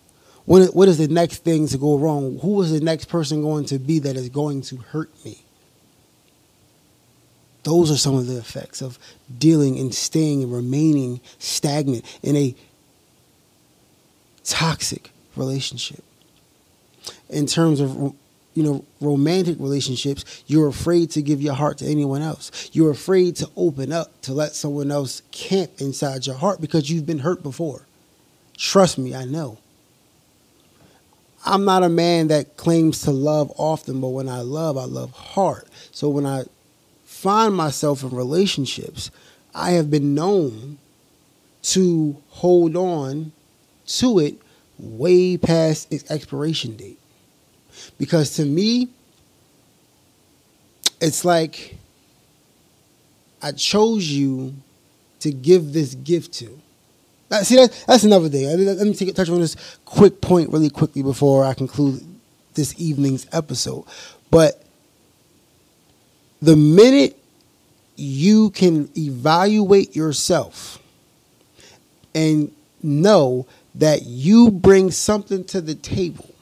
What 0.46 0.88
is 0.88 0.98
the 0.98 1.08
next 1.08 1.38
thing 1.38 1.66
to 1.68 1.76
go 1.76 1.98
wrong? 1.98 2.38
Who 2.38 2.62
is 2.62 2.70
the 2.70 2.80
next 2.80 3.06
person 3.06 3.42
going 3.42 3.64
to 3.66 3.80
be 3.80 3.98
that 3.98 4.14
is 4.16 4.28
going 4.28 4.62
to 4.62 4.76
hurt 4.76 5.10
me? 5.24 5.42
Those 7.64 7.90
are 7.90 7.96
some 7.96 8.14
of 8.14 8.28
the 8.28 8.38
effects 8.38 8.80
of 8.80 8.96
dealing 9.38 9.76
and 9.76 9.92
staying 9.92 10.44
and 10.44 10.52
remaining 10.52 11.20
stagnant 11.40 12.04
in 12.22 12.36
a 12.36 12.54
toxic 14.44 15.10
relationship. 15.34 16.04
In 17.28 17.46
terms 17.46 17.80
of 17.80 18.14
you 18.54 18.62
know 18.62 18.84
romantic 19.00 19.58
relationships, 19.58 20.44
you're 20.46 20.68
afraid 20.68 21.10
to 21.10 21.22
give 21.22 21.42
your 21.42 21.54
heart 21.54 21.78
to 21.78 21.86
anyone 21.86 22.22
else. 22.22 22.70
You're 22.72 22.92
afraid 22.92 23.34
to 23.36 23.50
open 23.56 23.90
up 23.90 24.20
to 24.22 24.32
let 24.32 24.54
someone 24.54 24.92
else 24.92 25.22
camp 25.32 25.72
inside 25.80 26.24
your 26.24 26.36
heart 26.36 26.60
because 26.60 26.88
you've 26.88 27.04
been 27.04 27.18
hurt 27.18 27.42
before. 27.42 27.82
Trust 28.56 28.96
me, 28.96 29.12
I 29.12 29.24
know. 29.24 29.58
I'm 31.46 31.64
not 31.64 31.84
a 31.84 31.88
man 31.88 32.28
that 32.28 32.56
claims 32.56 33.02
to 33.02 33.12
love 33.12 33.52
often, 33.56 34.00
but 34.00 34.08
when 34.08 34.28
I 34.28 34.40
love, 34.40 34.76
I 34.76 34.84
love 34.84 35.12
hard. 35.12 35.64
So 35.92 36.08
when 36.08 36.26
I 36.26 36.44
find 37.04 37.54
myself 37.54 38.02
in 38.02 38.10
relationships, 38.10 39.10
I 39.54 39.70
have 39.72 39.90
been 39.90 40.14
known 40.14 40.78
to 41.62 42.20
hold 42.28 42.76
on 42.76 43.32
to 43.86 44.18
it 44.18 44.36
way 44.78 45.36
past 45.36 45.92
its 45.92 46.10
expiration 46.10 46.76
date. 46.76 46.98
Because 47.96 48.34
to 48.36 48.44
me, 48.44 48.88
it's 51.00 51.24
like 51.24 51.76
I 53.40 53.52
chose 53.52 54.08
you 54.08 54.54
to 55.20 55.30
give 55.30 55.72
this 55.72 55.94
gift 55.94 56.32
to. 56.34 56.60
Uh, 57.30 57.42
see, 57.42 57.56
that, 57.56 57.84
that's 57.86 58.04
another 58.04 58.28
thing. 58.28 58.46
Let 58.46 58.86
me 58.86 58.94
take, 58.94 59.14
touch 59.14 59.28
on 59.28 59.40
this 59.40 59.56
quick 59.84 60.20
point 60.20 60.50
really 60.50 60.70
quickly 60.70 61.02
before 61.02 61.44
I 61.44 61.54
conclude 61.54 62.04
this 62.54 62.74
evening's 62.78 63.26
episode. 63.32 63.84
But 64.30 64.62
the 66.40 66.56
minute 66.56 67.18
you 67.96 68.50
can 68.50 68.90
evaluate 68.96 69.96
yourself 69.96 70.78
and 72.14 72.52
know 72.82 73.46
that 73.74 74.02
you 74.02 74.50
bring 74.50 74.90
something 74.90 75.44
to 75.44 75.60
the 75.60 75.74
table 75.74 76.36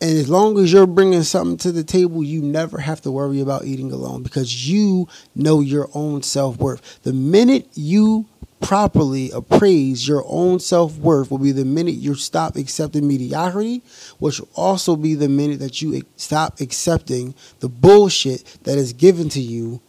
and 0.00 0.16
as 0.16 0.28
long 0.28 0.58
as 0.58 0.72
you're 0.72 0.86
bringing 0.86 1.24
something 1.24 1.56
to 1.58 1.72
the 1.72 1.82
table, 1.82 2.22
you 2.22 2.40
never 2.40 2.78
have 2.78 3.00
to 3.02 3.10
worry 3.10 3.40
about 3.40 3.64
eating 3.64 3.90
alone 3.90 4.22
because 4.22 4.68
you 4.68 5.08
know 5.34 5.60
your 5.60 5.88
own 5.92 6.22
self 6.22 6.56
worth. 6.58 7.02
The 7.02 7.12
minute 7.12 7.68
you 7.74 8.26
properly 8.60 9.30
appraise 9.30 10.06
your 10.06 10.24
own 10.26 10.60
self 10.60 10.96
worth 10.98 11.30
will 11.30 11.38
be 11.38 11.52
the 11.52 11.64
minute 11.64 11.94
you 11.94 12.14
stop 12.14 12.56
accepting 12.56 13.06
mediocrity, 13.06 13.82
which 14.18 14.40
will 14.40 14.48
also 14.54 14.96
be 14.96 15.14
the 15.14 15.28
minute 15.28 15.58
that 15.60 15.80
you 15.80 16.02
stop 16.16 16.60
accepting 16.60 17.34
the 17.60 17.68
bullshit 17.68 18.44
that 18.64 18.78
is 18.78 18.92
given 18.92 19.28
to 19.30 19.40
you 19.40 19.80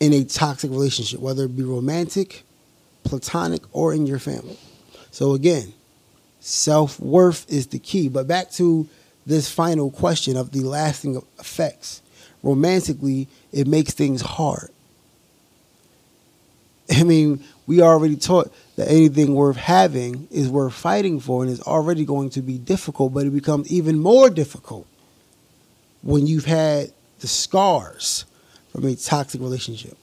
in 0.00 0.12
a 0.12 0.24
toxic 0.24 0.70
relationship, 0.70 1.20
whether 1.20 1.44
it 1.44 1.56
be 1.56 1.62
romantic, 1.62 2.42
platonic, 3.04 3.62
or 3.72 3.94
in 3.94 4.06
your 4.06 4.18
family. 4.18 4.58
So, 5.10 5.32
again, 5.32 5.72
Self 6.46 7.00
worth 7.00 7.50
is 7.50 7.68
the 7.68 7.78
key. 7.78 8.10
But 8.10 8.28
back 8.28 8.50
to 8.52 8.86
this 9.24 9.50
final 9.50 9.90
question 9.90 10.36
of 10.36 10.52
the 10.52 10.60
lasting 10.60 11.16
effects. 11.38 12.02
Romantically, 12.42 13.28
it 13.50 13.66
makes 13.66 13.94
things 13.94 14.20
hard. 14.20 14.68
I 16.94 17.02
mean, 17.02 17.42
we 17.66 17.80
already 17.80 18.16
taught 18.16 18.52
that 18.76 18.90
anything 18.90 19.34
worth 19.34 19.56
having 19.56 20.28
is 20.30 20.48
worth 20.48 20.74
fighting 20.74 21.20
for 21.20 21.42
and 21.42 21.50
is 21.50 21.62
already 21.62 22.04
going 22.04 22.30
to 22.30 22.42
be 22.42 22.58
difficult, 22.58 23.14
but 23.14 23.26
it 23.26 23.30
becomes 23.30 23.70
even 23.72 23.98
more 23.98 24.28
difficult 24.28 24.86
when 26.02 26.26
you've 26.26 26.44
had 26.44 26.92
the 27.20 27.26
scars 27.26 28.26
from 28.70 28.84
a 28.84 28.94
toxic 28.94 29.40
relationship. 29.40 29.96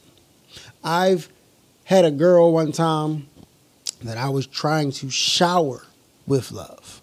I've 0.84 1.30
had 1.84 2.05
a 2.05 2.12
girl 2.12 2.53
one 2.53 2.72
time 2.72 3.28
that 4.01 4.18
I 4.18 4.30
was 4.30 4.47
trying 4.47 4.91
to 4.93 5.09
shower 5.09 5.86
with 6.26 6.51
love. 6.51 7.01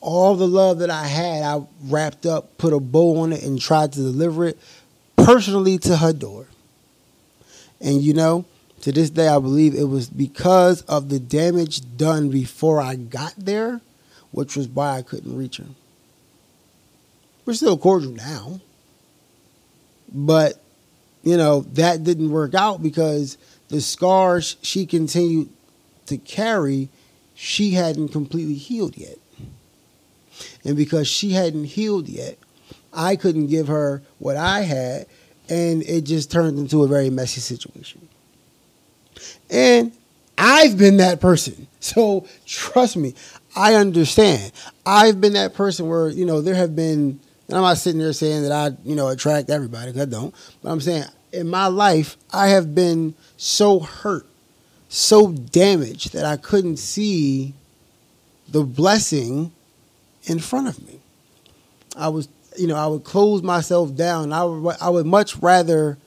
All 0.00 0.36
the 0.36 0.48
love 0.48 0.78
that 0.78 0.90
I 0.90 1.06
had, 1.06 1.42
I 1.42 1.62
wrapped 1.84 2.24
up, 2.24 2.56
put 2.58 2.72
a 2.72 2.80
bow 2.80 3.18
on 3.18 3.32
it, 3.32 3.42
and 3.42 3.60
tried 3.60 3.92
to 3.94 4.00
deliver 4.00 4.46
it 4.46 4.58
personally 5.16 5.78
to 5.78 5.96
her 5.96 6.12
door. 6.12 6.46
And 7.80 8.00
you 8.00 8.14
know, 8.14 8.44
to 8.82 8.92
this 8.92 9.10
day, 9.10 9.28
I 9.28 9.38
believe 9.38 9.74
it 9.74 9.88
was 9.88 10.08
because 10.08 10.82
of 10.82 11.08
the 11.08 11.18
damage 11.18 11.96
done 11.96 12.30
before 12.30 12.80
I 12.80 12.96
got 12.96 13.34
there, 13.36 13.80
which 14.30 14.56
was 14.56 14.68
why 14.68 14.98
I 14.98 15.02
couldn't 15.02 15.36
reach 15.36 15.56
her. 15.56 15.66
We're 17.44 17.54
still 17.54 17.78
cordial 17.78 18.12
now. 18.12 18.60
But, 20.12 20.60
you 21.22 21.36
know, 21.36 21.60
that 21.72 22.04
didn't 22.04 22.30
work 22.30 22.54
out 22.54 22.82
because 22.82 23.38
the 23.68 23.80
scars 23.80 24.56
she 24.62 24.86
continued 24.86 25.48
to 26.06 26.16
carry 26.18 26.88
she 27.34 27.72
hadn't 27.72 28.08
completely 28.08 28.54
healed 28.54 28.96
yet. 28.96 29.18
And 30.64 30.76
because 30.76 31.08
she 31.08 31.32
hadn't 31.32 31.64
healed 31.64 32.08
yet, 32.08 32.38
I 32.92 33.16
couldn't 33.16 33.48
give 33.48 33.68
her 33.68 34.02
what 34.18 34.36
I 34.36 34.62
had, 34.62 35.06
and 35.48 35.82
it 35.82 36.02
just 36.02 36.30
turned 36.30 36.58
into 36.58 36.82
a 36.82 36.88
very 36.88 37.10
messy 37.10 37.40
situation. 37.40 38.08
And 39.50 39.92
I've 40.36 40.76
been 40.78 40.98
that 40.98 41.20
person. 41.20 41.66
So 41.86 42.26
trust 42.46 42.96
me, 42.96 43.14
I 43.54 43.74
understand. 43.74 44.50
I've 44.84 45.20
been 45.20 45.34
that 45.34 45.54
person 45.54 45.88
where, 45.88 46.08
you 46.08 46.26
know, 46.26 46.40
there 46.40 46.56
have 46.56 46.74
been, 46.74 47.20
and 47.46 47.56
I'm 47.56 47.62
not 47.62 47.78
sitting 47.78 48.00
there 48.00 48.12
saying 48.12 48.42
that 48.42 48.50
I, 48.50 48.76
you 48.84 48.96
know, 48.96 49.06
attract 49.06 49.50
everybody, 49.50 49.92
because 49.92 50.02
I 50.02 50.10
don't. 50.10 50.34
But 50.64 50.72
I'm 50.72 50.80
saying 50.80 51.04
in 51.32 51.48
my 51.48 51.68
life, 51.68 52.16
I 52.32 52.48
have 52.48 52.74
been 52.74 53.14
so 53.36 53.78
hurt 53.78 54.26
so 54.88 55.32
damaged 55.32 56.12
that 56.12 56.24
I 56.24 56.36
couldn't 56.36 56.78
see 56.78 57.54
the 58.48 58.62
blessing 58.62 59.52
in 60.24 60.38
front 60.38 60.68
of 60.68 60.86
me. 60.86 61.00
I 61.96 62.08
was, 62.08 62.28
you 62.56 62.66
know, 62.66 62.76
I 62.76 62.86
would 62.86 63.04
close 63.04 63.42
myself 63.42 63.94
down. 63.94 64.32
I 64.32 64.44
would, 64.44 64.76
I 64.80 64.88
would 64.88 65.06
much 65.06 65.36
rather 65.36 65.98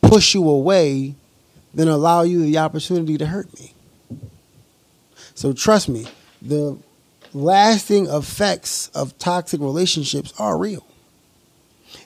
push 0.00 0.34
you 0.34 0.48
away 0.48 1.14
than 1.74 1.88
allow 1.88 2.22
you 2.22 2.42
the 2.42 2.58
opportunity 2.58 3.18
to 3.18 3.26
hurt 3.26 3.52
me. 3.58 3.74
So 5.34 5.52
trust 5.52 5.88
me, 5.88 6.06
the 6.40 6.78
lasting 7.32 8.06
effects 8.06 8.88
of 8.94 9.18
toxic 9.18 9.60
relationships 9.60 10.32
are 10.38 10.56
real. 10.56 10.86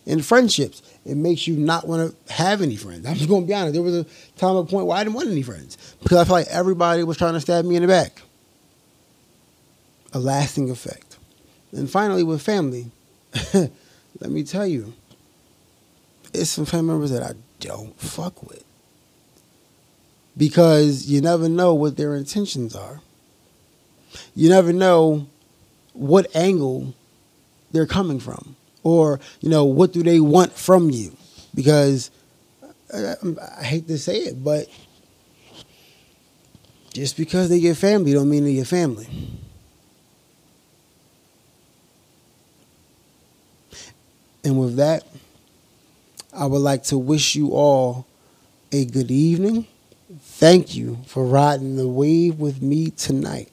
In 0.06 0.22
friendships, 0.22 0.82
it 1.04 1.16
makes 1.16 1.46
you 1.46 1.56
not 1.56 1.86
want 1.86 2.14
to 2.26 2.32
have 2.32 2.62
any 2.62 2.76
friends. 2.76 3.06
I'm 3.06 3.14
just 3.14 3.28
going 3.28 3.42
to 3.42 3.46
be 3.46 3.54
honest. 3.54 3.74
There 3.74 3.82
was 3.82 3.94
a 3.94 4.06
time, 4.36 4.56
a 4.56 4.64
point 4.64 4.86
where 4.86 4.96
I 4.96 5.04
didn't 5.04 5.16
want 5.16 5.28
any 5.28 5.42
friends 5.42 5.76
because 6.02 6.16
I 6.16 6.24
felt 6.24 6.40
like 6.40 6.46
everybody 6.48 7.04
was 7.04 7.18
trying 7.18 7.34
to 7.34 7.40
stab 7.40 7.64
me 7.64 7.76
in 7.76 7.82
the 7.82 7.88
back. 7.88 8.22
A 10.14 10.18
lasting 10.18 10.70
effect. 10.70 11.18
And 11.72 11.90
finally, 11.90 12.22
with 12.22 12.40
family, 12.40 12.90
let 13.54 14.30
me 14.30 14.42
tell 14.42 14.66
you, 14.66 14.94
it's 16.32 16.50
some 16.50 16.64
family 16.64 16.92
members 16.92 17.10
that 17.10 17.22
I 17.22 17.32
don't 17.60 17.98
fuck 18.00 18.42
with 18.48 18.64
because 20.38 21.10
you 21.10 21.20
never 21.20 21.48
know 21.48 21.74
what 21.74 21.96
their 21.96 22.14
intentions 22.14 22.74
are. 22.74 23.00
You 24.34 24.48
never 24.48 24.72
know 24.72 25.26
what 25.92 26.34
angle 26.34 26.94
they're 27.72 27.86
coming 27.86 28.20
from 28.20 28.56
or 28.84 29.20
you 29.40 29.50
know 29.50 29.64
what 29.64 29.92
do 29.92 30.02
they 30.02 30.20
want 30.20 30.52
from 30.52 30.90
you? 30.90 31.14
Because 31.54 32.10
I, 32.94 33.14
I, 33.58 33.64
hate 33.64 33.88
to 33.88 33.98
say 33.98 34.18
it 34.18 34.42
but 34.42 34.68
just 36.94 37.16
because 37.16 37.48
they 37.48 37.60
get 37.60 37.76
family 37.76 38.12
don't 38.12 38.30
mean 38.30 38.44
they're 38.44 38.52
your 38.52 38.64
family. 38.64 39.08
And 44.44 44.58
with 44.58 44.76
that 44.76 45.04
i 46.32 46.46
would 46.46 46.60
like 46.60 46.84
to 46.84 46.96
wish 46.96 47.34
you 47.34 47.50
all 47.50 48.06
a 48.72 48.84
good 48.86 49.10
evening 49.10 49.66
thank 50.16 50.74
you 50.74 50.98
for 51.06 51.24
riding 51.24 51.76
the 51.76 51.88
wave 51.88 52.38
with 52.38 52.62
me 52.62 52.90
tonight 52.90 53.50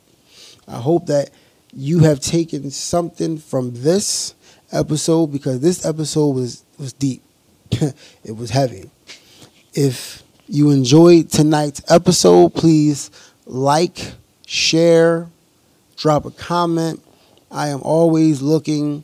i 0.68 0.78
hope 0.78 1.08
that 1.08 1.30
you 1.74 2.00
have 2.00 2.20
taken 2.22 2.72
something 2.72 3.38
from 3.38 3.72
this 3.74 4.34
episode 4.72 5.28
because 5.28 5.60
this 5.60 5.86
episode 5.86 6.30
was 6.30 6.64
was 6.78 6.94
deep. 6.94 7.22
it 7.72 8.36
was 8.36 8.50
heavy. 8.50 8.90
If 9.74 10.24
you 10.48 10.72
enjoyed 10.72 11.30
tonight's 11.30 11.82
episode, 11.90 12.54
please 12.54 13.12
like, 13.46 14.14
share, 14.46 15.28
drop 15.98 16.26
a 16.26 16.32
comment. 16.32 17.02
I 17.52 17.70
am 17.70 17.82
always 17.82 18.42
looking 18.42 19.04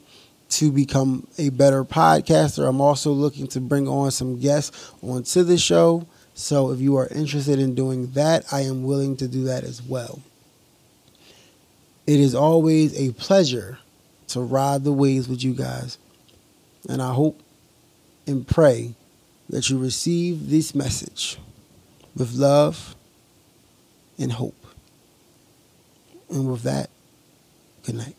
to 0.49 0.71
become 0.71 1.27
a 1.37 1.49
better 1.49 1.83
podcaster. 1.83 2.67
I'm 2.67 2.81
also 2.81 3.11
looking 3.11 3.47
to 3.47 3.61
bring 3.61 3.87
on 3.87 4.11
some 4.11 4.39
guests 4.39 4.91
onto 5.01 5.43
the 5.43 5.57
show. 5.57 6.05
So 6.41 6.71
if 6.71 6.79
you 6.79 6.97
are 6.97 7.07
interested 7.07 7.59
in 7.59 7.75
doing 7.75 8.13
that, 8.13 8.51
I 8.51 8.61
am 8.61 8.83
willing 8.83 9.15
to 9.17 9.27
do 9.27 9.43
that 9.43 9.63
as 9.63 9.79
well. 9.79 10.21
It 12.07 12.19
is 12.19 12.33
always 12.33 12.99
a 12.99 13.13
pleasure 13.13 13.77
to 14.29 14.41
ride 14.41 14.83
the 14.83 14.91
waves 14.91 15.29
with 15.29 15.43
you 15.43 15.53
guys. 15.53 15.99
And 16.89 16.99
I 16.99 17.13
hope 17.13 17.43
and 18.25 18.45
pray 18.45 18.95
that 19.49 19.69
you 19.69 19.77
receive 19.77 20.49
this 20.49 20.73
message 20.73 21.37
with 22.15 22.33
love 22.33 22.95
and 24.17 24.31
hope. 24.31 24.65
And 26.27 26.51
with 26.51 26.63
that, 26.63 26.89
good 27.83 27.95
night. 27.95 28.15